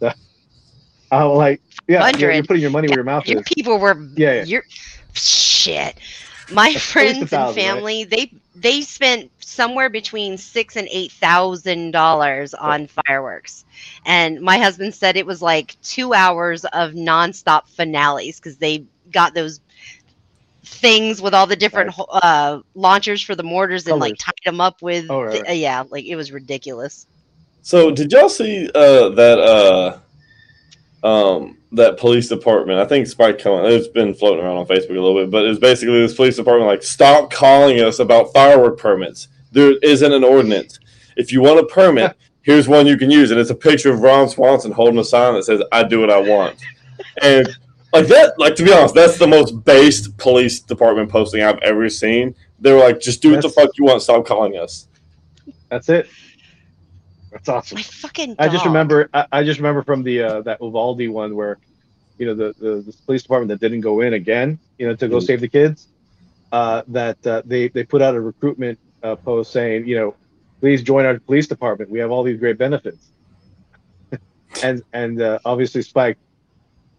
[0.00, 0.12] So,
[1.12, 3.46] I'm like, yeah, you're, you're putting your money where your mouth Your is.
[3.54, 4.44] people were Yeah, yeah.
[4.44, 4.62] Your
[5.12, 5.96] shit.
[6.52, 7.72] My friends and thousand, right?
[7.72, 13.64] family they they spent somewhere between six and eight thousand dollars on fireworks,
[14.04, 19.34] and my husband said it was like two hours of nonstop finales because they got
[19.34, 19.60] those
[20.64, 24.82] things with all the different uh, launchers for the mortars and like tied them up
[24.82, 25.50] with Oh, right, th- right.
[25.50, 27.06] uh, yeah like it was ridiculous.
[27.62, 29.38] So did y'all see uh, that
[31.02, 32.78] uh, um, that police department?
[32.78, 33.70] I think Spike Cohen.
[33.70, 36.68] It's been floating around on Facebook a little bit, but it's basically this police department
[36.68, 39.28] like stop calling us about firework permits.
[39.52, 40.78] There isn't an ordinance.
[41.16, 44.00] If you want a permit, here's one you can use, and it's a picture of
[44.00, 46.56] Ron Swanson holding a sign that says "I do what I want."
[47.22, 47.48] And
[47.92, 51.88] like that, like to be honest, that's the most based police department posting I've ever
[51.88, 52.34] seen.
[52.60, 54.02] They were like, "Just do what the fuck you want.
[54.02, 54.86] Stop calling us."
[55.70, 56.08] That's it.
[57.32, 57.76] That's awesome.
[57.76, 58.36] My fucking.
[58.38, 59.08] I just remember.
[59.14, 61.58] I, I just remember from the uh, that Uvalde one where,
[62.18, 65.08] you know, the, the the police department that didn't go in again, you know, to
[65.08, 65.22] go Mhm.
[65.26, 65.88] save the kids,
[66.52, 70.14] uh, that uh, they they put out a recruitment uh, post saying, you know,
[70.60, 71.90] please join our police department.
[71.90, 73.06] We have all these great benefits.
[74.62, 76.18] and and uh, obviously Spike,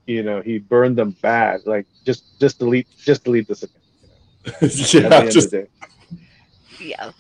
[0.06, 1.66] you know, he burned them bad.
[1.66, 3.78] Like just just delete just delete this account.
[4.46, 5.68] At the yeah, end just of the day.
[6.80, 7.12] Yeah.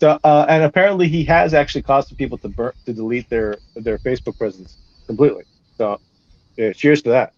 [0.00, 3.56] So, uh, and apparently he has actually caused some people to burn, to delete their
[3.76, 4.76] their Facebook presence
[5.06, 5.44] completely.
[5.78, 6.00] So,
[6.56, 7.32] yeah, cheers to that.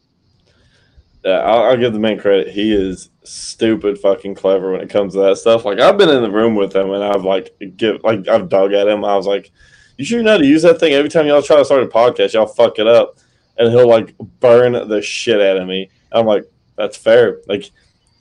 [1.24, 2.48] Yeah, I'll, I'll give the man credit.
[2.48, 5.64] He is stupid fucking clever when it comes to that stuff.
[5.64, 8.72] Like I've been in the room with him and I've like give like I've dug
[8.72, 9.04] at him.
[9.04, 9.50] I was like,
[9.96, 11.82] "You sure you know how to use that thing?" Every time y'all try to start
[11.82, 13.18] a podcast, y'all fuck it up,
[13.59, 15.90] and he'll like burn the shit out of me.
[16.12, 16.44] I'm like,
[16.76, 17.70] "That's fair." Like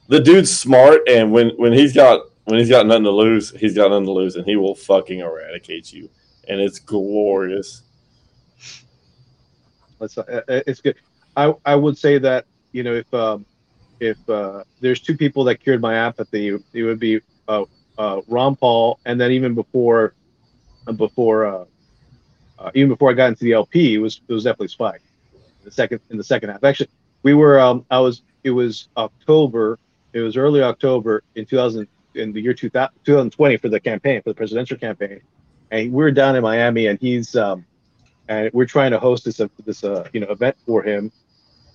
[0.08, 3.76] the dude's smart, and when when he's got when he's got nothing to lose, he's
[3.76, 6.10] got nothing to lose, and he will fucking eradicate you,
[6.48, 7.82] and it's glorious.
[10.00, 10.96] Let's, uh, uh, it's good.
[11.36, 13.46] I I would say that you know if um,
[14.00, 17.66] if uh, there's two people that cured my apathy, it would be uh,
[17.98, 20.14] uh, Ron Paul, and then even before
[20.88, 21.68] uh, before
[22.74, 25.02] even before I got into the LP, it was it was definitely Spike.
[25.66, 26.90] The second in the second half, actually,
[27.24, 29.80] we were um, I was it was October.
[30.14, 34.30] It was early October in 2000 in the year 2000, 2020 for the campaign for
[34.30, 35.22] the presidential campaign,
[35.72, 37.66] and we are down in Miami, and he's um,
[38.28, 41.12] and we're trying to host this uh, this uh, you know event for him.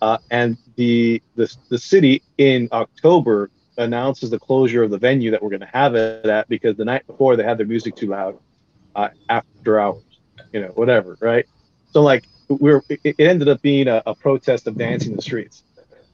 [0.00, 5.42] Uh, and the, the the city in October announces the closure of the venue that
[5.42, 8.06] we're going to have it at because the night before they had their music too
[8.06, 8.38] loud
[8.94, 10.02] uh, after hours,
[10.52, 11.46] you know, whatever, right?
[11.92, 12.24] So like
[12.58, 15.62] we're it, ended up being a, a protest of dancing in the streets,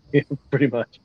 [0.50, 1.00] pretty much.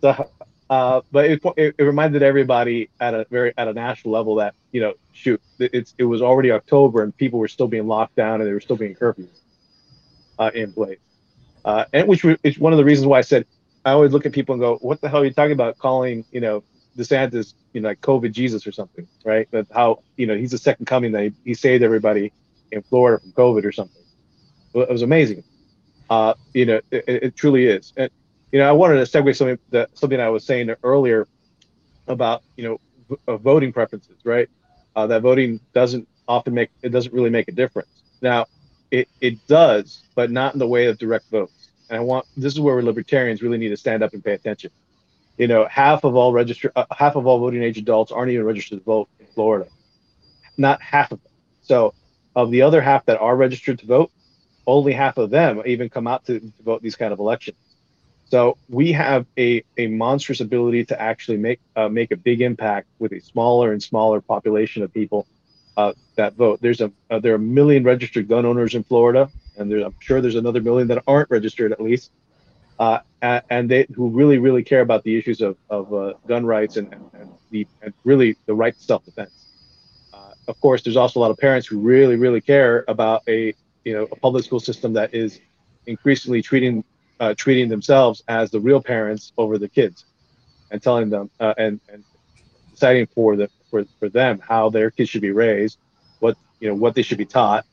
[0.00, 0.30] So,
[0.68, 4.54] uh, but it, it, it reminded everybody at a very at a national level that
[4.72, 8.40] you know, shoot, it's it was already October and people were still being locked down
[8.40, 9.40] and they were still being curfews
[10.38, 10.98] uh, in place.
[11.64, 13.46] Uh, and which is one of the reasons why I said
[13.86, 15.78] I always look at people and go, "What the hell are you talking about?
[15.78, 16.62] Calling you know
[16.98, 19.48] DeSantis you know like COVID Jesus or something, right?
[19.52, 22.32] That how you know he's the second coming that he, he saved everybody
[22.72, 24.02] in Florida from COVID or something.
[24.82, 25.44] It was amazing.
[26.08, 27.92] Uh, you know, it, it truly is.
[27.96, 28.10] And
[28.52, 31.26] you know, I wanted to segue something that something I was saying earlier
[32.06, 34.48] about you know v- uh, voting preferences, right?
[34.94, 37.88] Uh, that voting doesn't often make it doesn't really make a difference.
[38.22, 38.46] Now,
[38.90, 41.70] it it does, but not in the way of direct votes.
[41.88, 44.70] And I want this is where libertarians really need to stand up and pay attention.
[45.38, 48.46] You know, half of all registered, uh, half of all voting age adults aren't even
[48.46, 49.68] registered to vote in Florida.
[50.56, 51.32] Not half of them.
[51.62, 51.94] So,
[52.34, 54.10] of the other half that are registered to vote,
[54.66, 57.56] only half of them even come out to, vote these kind of elections.
[58.28, 62.88] So we have a, a monstrous ability to actually make uh, make a big impact
[62.98, 65.26] with a smaller and smaller population of people
[65.76, 66.60] uh, that vote.
[66.60, 69.94] There's a uh, there are a million registered gun owners in Florida, and there, I'm
[70.00, 72.10] sure there's another million that aren't registered at least,
[72.80, 76.76] uh, and they who really really care about the issues of of uh, gun rights
[76.78, 79.30] and, and, and the and really the right to self defense.
[80.12, 83.54] Uh, of course, there's also a lot of parents who really really care about a
[83.86, 85.40] you know a public school system that is
[85.86, 86.84] increasingly treating
[87.20, 90.04] uh, treating themselves as the real parents over the kids,
[90.70, 92.04] and telling them uh, and and
[92.72, 95.78] deciding for the for, for them how their kids should be raised,
[96.18, 97.64] what you know what they should be taught,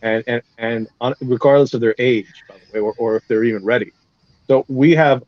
[0.00, 3.44] and and and on, regardless of their age, by the way, or, or if they're
[3.44, 3.92] even ready.
[4.46, 5.22] So we have,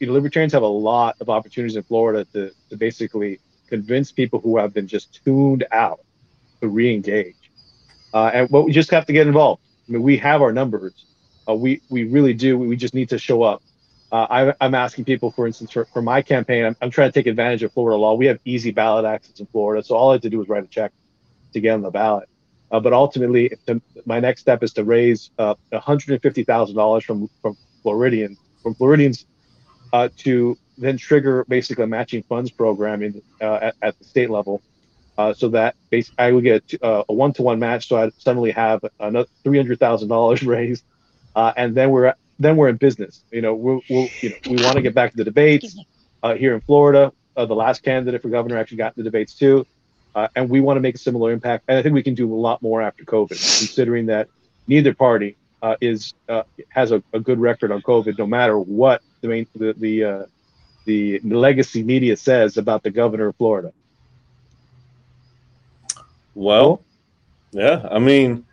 [0.00, 4.40] you know, libertarians have a lot of opportunities in Florida to to basically convince people
[4.40, 6.00] who have been just tuned out
[6.60, 7.52] to re-engage,
[8.12, 9.62] uh, and but we just have to get involved.
[9.88, 11.04] I mean, we have our numbers.
[11.48, 12.58] Uh, we we really do.
[12.58, 13.62] We just need to show up.
[14.10, 17.12] Uh, I, I'm asking people, for instance, for, for my campaign, I'm, I'm trying to
[17.12, 18.14] take advantage of Florida law.
[18.14, 20.64] We have easy ballot access in Florida, so all I have to do is write
[20.64, 20.92] a check
[21.52, 22.28] to get on the ballot.
[22.70, 23.52] Uh, but ultimately,
[24.06, 29.26] my next step is to raise uh, $150,000 from from Floridian from Floridians
[29.92, 34.30] uh, to then trigger basically a matching funds program in uh, at, at the state
[34.30, 34.62] level,
[35.18, 37.88] uh, so that base, I would get uh, a one-to-one match.
[37.88, 40.84] So I suddenly have another three hundred thousand dollars raised,
[41.34, 43.24] uh, and then we're then we're in business.
[43.32, 45.76] You know, we'll, we'll you know we want to get back to the debates
[46.22, 47.12] uh, here in Florida.
[47.36, 49.66] Uh, the last candidate for governor actually got in the debates too,
[50.14, 51.64] uh, and we want to make a similar impact.
[51.66, 54.28] And I think we can do a lot more after COVID, considering that
[54.68, 59.02] neither party uh, is uh, has a, a good record on COVID, no matter what
[59.20, 60.22] the main the the, uh,
[60.84, 63.72] the legacy media says about the governor of Florida.
[66.38, 66.84] Well,
[67.50, 68.46] yeah, I mean,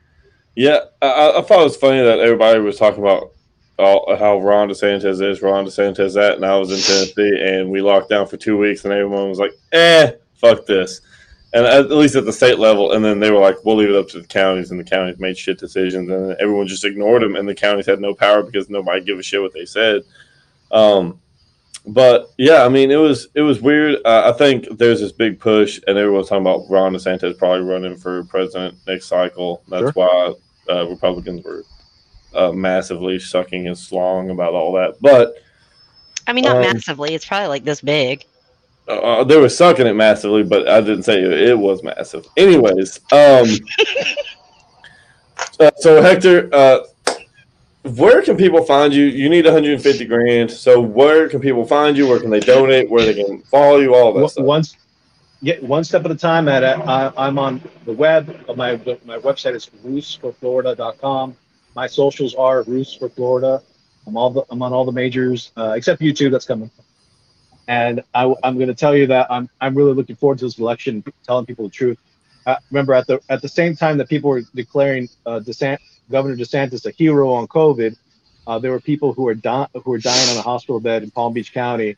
[0.56, 3.34] yeah, I, I thought it was funny that everybody was talking about
[3.78, 7.82] all, how Ron DeSantis is, Ron DeSantis that, and I was in Tennessee and we
[7.82, 11.02] locked down for two weeks and everyone was like, eh, fuck this.
[11.54, 12.92] and at least at the state level.
[12.92, 15.20] And then they were like, "We'll leave it up to the counties," and the counties
[15.20, 18.70] made shit decisions, and everyone just ignored them, and the counties had no power because
[18.70, 20.04] nobody gave a shit what they said.
[20.72, 21.22] Um,
[21.88, 24.00] but yeah, I mean, it was it was weird.
[24.06, 27.98] Uh, I think there's this big push, and everyone's talking about Ron DeSantis probably running
[27.98, 29.62] for president next cycle.
[29.70, 29.92] That's Sure.
[29.94, 30.34] why
[30.70, 31.64] uh, Republicans were
[32.34, 34.96] uh, massively sucking his slong about all that.
[35.02, 35.36] But
[36.28, 37.14] I mean, not Um, massively.
[37.14, 38.26] It's probably like this big.
[38.88, 42.26] uh, they were sucking it massively, but I didn't say it, it was massive.
[42.38, 43.48] Anyways, um,
[45.60, 46.80] uh, so Hector, uh,
[47.86, 49.06] where can people find you?
[49.06, 50.50] You need 150 grand.
[50.50, 52.08] So where can people find you?
[52.08, 52.90] Where can they donate?
[52.90, 53.94] Where they can follow you?
[53.94, 54.44] All that stuff.
[54.44, 54.76] Once,
[55.42, 56.48] yeah, one step at a time.
[56.48, 56.80] At it.
[56.88, 58.28] I, I'm on the web.
[58.56, 58.76] My
[59.06, 61.36] my website is roosforflorida.com.
[61.76, 63.62] My socials are Roos for Florida.
[64.08, 66.32] I'm all the, I'm on all the majors uh, except YouTube.
[66.32, 66.72] That's coming.
[67.68, 70.58] And I, I'm going to tell you that I'm I'm really looking forward to this
[70.58, 72.00] election, telling people the truth.
[72.48, 75.78] Uh, remember, at the at the same time that people were declaring uh, DeSant,
[76.10, 77.96] Governor DeSantis a hero on COVID,
[78.48, 81.12] uh, there were people who were di- who were dying on a hospital bed in
[81.12, 81.98] Palm Beach County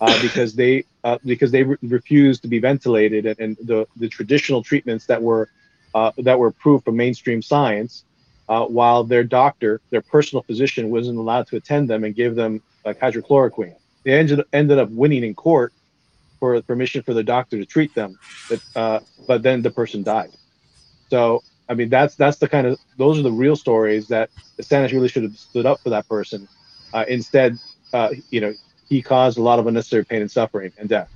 [0.00, 4.08] uh, because they uh, because they re- refused to be ventilated and, and the the
[4.08, 5.48] traditional treatments that were
[5.94, 8.04] uh, that were approved from mainstream science,
[8.48, 12.62] uh, while their doctor, their personal physician, wasn't allowed to attend them and give them
[12.84, 13.76] like hydrochloroquine.
[14.04, 15.74] They ended ended up winning in court
[16.40, 20.30] for permission for the doctor to treat them, but uh, but then the person died.
[21.10, 24.90] So I mean that's that's the kind of those are the real stories that the
[24.92, 26.48] really should have stood up for that person.
[26.92, 27.58] Uh, instead,
[27.92, 28.54] uh, you know,
[28.88, 31.10] he caused a lot of unnecessary pain and suffering and death.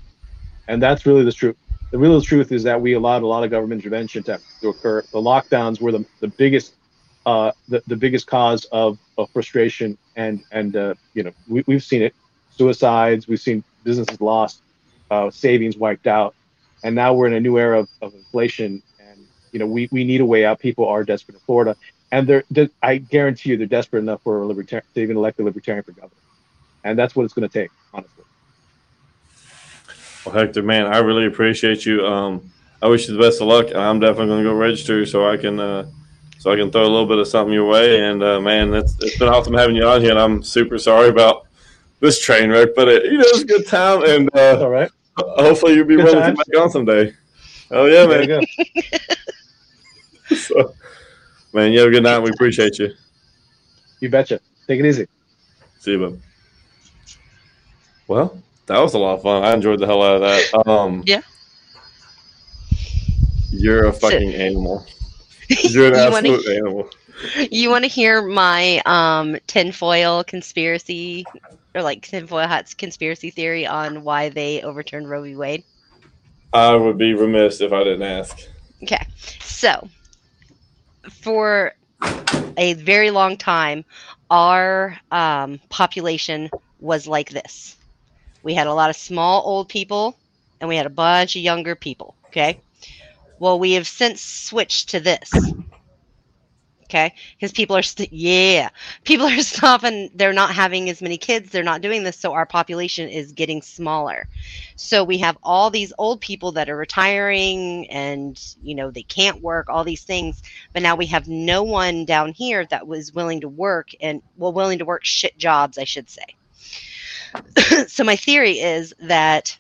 [0.68, 1.56] And that's really the truth.
[1.90, 5.02] The real truth is that we allowed a lot of government intervention to, to occur.
[5.12, 6.74] The lockdowns were the, the biggest
[7.26, 11.84] uh, the, the biggest cause of, of frustration and and uh, you know we, we've
[11.84, 12.14] seen it
[12.50, 14.62] suicides we've seen businesses lost
[15.10, 16.34] uh, savings wiped out
[16.84, 18.82] and now we're in a new era of, of inflation
[19.52, 21.76] you know we, we need a way out people are desperate in Florida
[22.10, 25.38] and they're, they I guarantee you they're desperate enough for a libertarian to even elect
[25.40, 26.10] a libertarian for governor
[26.84, 28.24] and that's what it's going to take honestly
[30.24, 32.06] Well, Hector, man, I really appreciate you.
[32.06, 32.50] Um,
[32.80, 33.74] I wish you the best of luck.
[33.74, 35.86] I'm definitely going to go register so I can uh,
[36.38, 38.00] so I can throw a little bit of something your way.
[38.08, 40.10] And uh, man, it's, it's been awesome having you on here.
[40.10, 41.46] And I'm super sorry about
[42.00, 44.02] this train wreck, but it, you know it's a good time.
[44.04, 46.38] And uh, all right hopefully you'll be Good willing to times.
[46.38, 47.14] come back on someday.
[47.70, 48.46] Oh yeah, there you man.
[50.34, 50.34] go
[50.72, 50.74] So,
[51.52, 52.18] man, you have a good night.
[52.20, 52.92] We appreciate you.
[54.00, 55.06] you betcha take it easy
[55.80, 56.20] See you, bud.
[58.06, 59.42] Well, that was a lot of fun.
[59.42, 60.68] I enjoyed the hell out of that.
[60.68, 61.22] Um, Yeah.
[63.50, 64.86] You're a fucking animal.
[65.48, 66.90] You're an You wanna- absolute animal.
[67.50, 71.24] You want to hear my um, tinfoil conspiracy
[71.74, 75.36] or like tinfoil hats conspiracy theory on why they overturned Roe v.
[75.36, 75.62] Wade?
[76.52, 78.38] I would be remiss if I didn't ask.
[78.82, 79.06] Okay.
[79.40, 79.88] So,
[81.10, 81.72] for
[82.56, 83.84] a very long time,
[84.30, 87.76] our um, population was like this.
[88.42, 90.18] We had a lot of small old people
[90.60, 92.16] and we had a bunch of younger people.
[92.28, 92.60] Okay.
[93.38, 95.54] Well, we have since switched to this.
[96.92, 97.14] Okay.
[97.38, 98.68] Because people are, st- yeah,
[99.04, 100.10] people are stopping.
[100.14, 101.50] They're not having as many kids.
[101.50, 102.18] They're not doing this.
[102.18, 104.28] So our population is getting smaller.
[104.76, 109.40] So we have all these old people that are retiring and, you know, they can't
[109.40, 110.42] work, all these things.
[110.74, 114.52] But now we have no one down here that was willing to work and, well,
[114.52, 116.26] willing to work shit jobs, I should say.
[117.88, 119.56] so my theory is that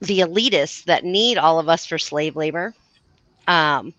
[0.00, 2.72] the elitists that need all of us for slave labor,
[3.46, 3.92] um,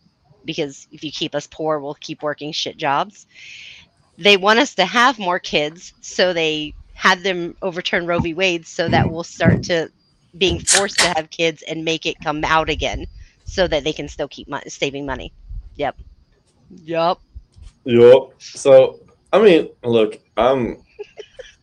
[0.45, 3.25] because if you keep us poor, we'll keep working shit jobs.
[4.17, 8.33] They want us to have more kids, so they had them overturn Roe v.
[8.33, 9.91] Wade so that we'll start to
[10.37, 13.05] being forced to have kids and make it come out again
[13.45, 15.33] so that they can still keep mo- saving money.
[15.75, 15.97] Yep.
[16.83, 17.17] Yep.
[17.83, 18.33] Yup.
[18.39, 18.99] So,
[19.31, 20.81] I mean, look, I'm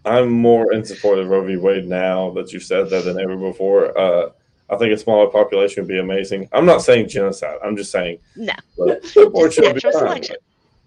[0.05, 1.57] I'm more in support of Roe v.
[1.57, 3.97] Wade now that you said that than ever before.
[3.99, 4.31] Uh,
[4.73, 6.49] I think a smaller population would be amazing.
[6.53, 7.59] I'm not saying genocide.
[7.63, 8.55] I'm just saying No.
[8.79, 10.37] look, abortion natural selection.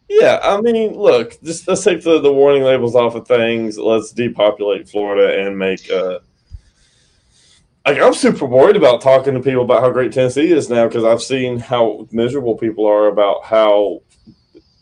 [0.10, 3.78] Yeah, I mean, look, just let's take the, the warning labels off of things.
[3.78, 5.90] Let's depopulate Florida and make.
[5.90, 6.20] Uh,
[7.86, 11.03] like, I'm super worried about talking to people about how great Tennessee is now because
[11.03, 14.02] I've seen how miserable people are about how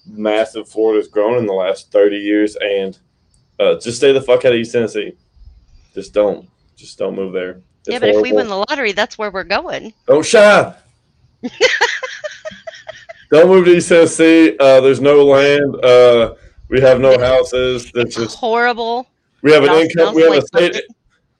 [0.05, 2.55] massive Florida's grown in the last 30 years.
[2.57, 2.97] And
[3.59, 5.13] uh, just stay the fuck out of East Tennessee.
[5.93, 6.49] Just don't.
[6.75, 7.61] Just don't move there.
[7.85, 9.93] Yeah, but if we win the lottery, that's where we're going.
[10.07, 10.73] Don't shy.
[13.31, 14.55] Don't move to East Tennessee.
[14.59, 15.75] Uh, there's no land.
[15.83, 16.35] Uh,
[16.69, 17.91] we have no houses.
[17.91, 19.07] That's just horrible.
[19.41, 20.13] we have an income.
[20.15, 20.73] We have like a state.
[20.75, 20.95] fucking-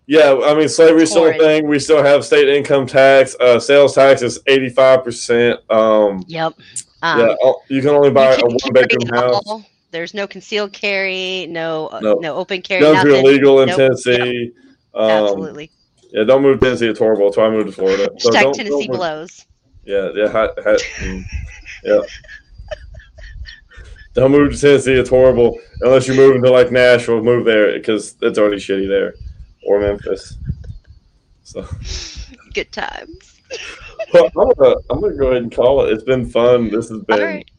[0.07, 1.68] Yeah, I mean slavery's still a thing.
[1.68, 3.36] We still have state income tax.
[3.40, 5.60] Uh, sales tax is eighty five percent.
[5.70, 6.53] Um, Yep.
[7.03, 9.41] Um, yeah, oh, you can only buy a one bedroom house.
[9.45, 9.64] all.
[9.91, 12.14] There's no concealed carry, no uh, No.
[12.15, 13.78] no, open carry, Guns are illegal in Nope.
[13.78, 14.52] Tennessee.
[14.95, 15.70] Um, Absolutely.
[16.14, 16.88] Yeah, don't move to Tennessee.
[16.88, 17.26] It's horrible.
[17.26, 18.07] That's why I moved to Florida.
[18.19, 19.45] So Hashtag don't- Tennessee don't blows.
[19.84, 21.23] Yeah, yeah, hot, hot, mm,
[21.84, 21.99] yeah.
[24.14, 24.94] Don't move to Tennessee.
[24.94, 25.60] It's horrible.
[25.81, 29.15] Unless you move into like Nashville, move there because it's already shitty there,
[29.65, 30.38] or Memphis.
[31.41, 31.68] So
[32.53, 33.41] Good times.
[34.14, 35.94] well, I'm, gonna, I'm gonna go ahead and call it.
[35.94, 36.69] It's been fun.
[36.69, 37.52] This has been right.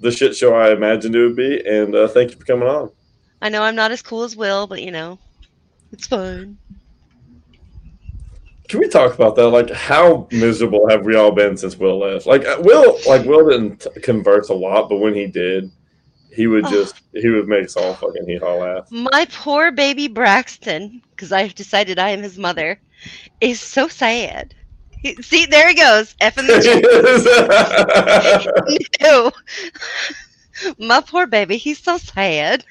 [0.00, 2.90] the shit show I imagined it would be, and uh, thank you for coming on.
[3.40, 5.18] I know I'm not as cool as Will, but you know,
[5.92, 6.58] it's fine.
[8.72, 9.48] Can we talk about that?
[9.50, 12.24] Like, how miserable have we all been since Will left?
[12.24, 15.70] Like, uh, Will, like Will didn't t- converse a lot, but when he did,
[16.32, 16.70] he would Oh.
[16.70, 18.90] just he would make us all fucking hee haw laugh.
[18.90, 22.80] My poor baby Braxton, because I've decided I am his mother,
[23.42, 24.54] is so sad.
[25.02, 26.14] He- See, there he goes.
[26.22, 26.62] F in the.
[29.02, 29.32] Ew.
[30.86, 32.64] My poor baby, he's so sad.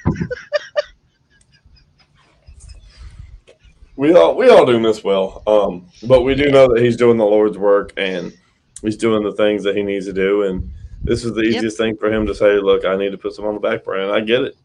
[4.02, 7.18] We all we all do miss Will, um, but we do know that he's doing
[7.18, 8.34] the Lord's work and
[8.82, 10.42] he's doing the things that he needs to do.
[10.42, 10.72] And
[11.04, 11.58] this is the Yep.
[11.58, 12.58] easiest thing for him to say.
[12.58, 14.06] Look, I need to put some on the back burner.
[14.06, 14.56] And I get it.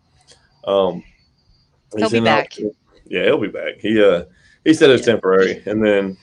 [0.65, 1.05] Um,
[1.99, 2.57] He'll be back.
[3.05, 3.75] Yeah, he'll be back.
[3.79, 4.25] He uh
[4.65, 5.13] he said it's Yeah.
[5.13, 6.17] temporary, and then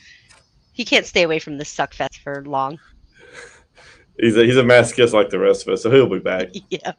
[0.72, 2.80] He can't stay away from this suckfest for long.
[4.20, 6.48] he's a, he's a masochist like the rest of us, so he'll be back.
[6.72, 6.94] Yeah,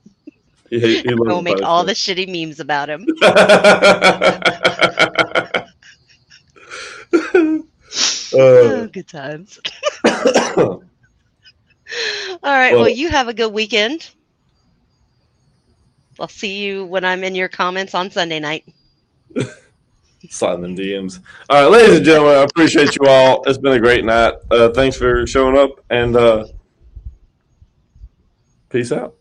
[0.71, 3.05] He, he, he we'll loves make all the shitty memes about him.
[8.35, 9.61] Oh, Uh, good times.
[10.57, 10.83] All
[12.43, 12.73] right.
[12.73, 14.11] Well, Well- you have a good weekend.
[16.21, 18.65] I'll see you when I'm in your comments on Sunday night.
[19.35, 21.19] them DMs.
[21.51, 23.43] All right, ladies and gentlemen, I appreciate you all.
[23.47, 24.35] It's been a great night.
[24.51, 26.47] Uh, thanks for showing up, and uh,
[28.71, 29.17] peace out.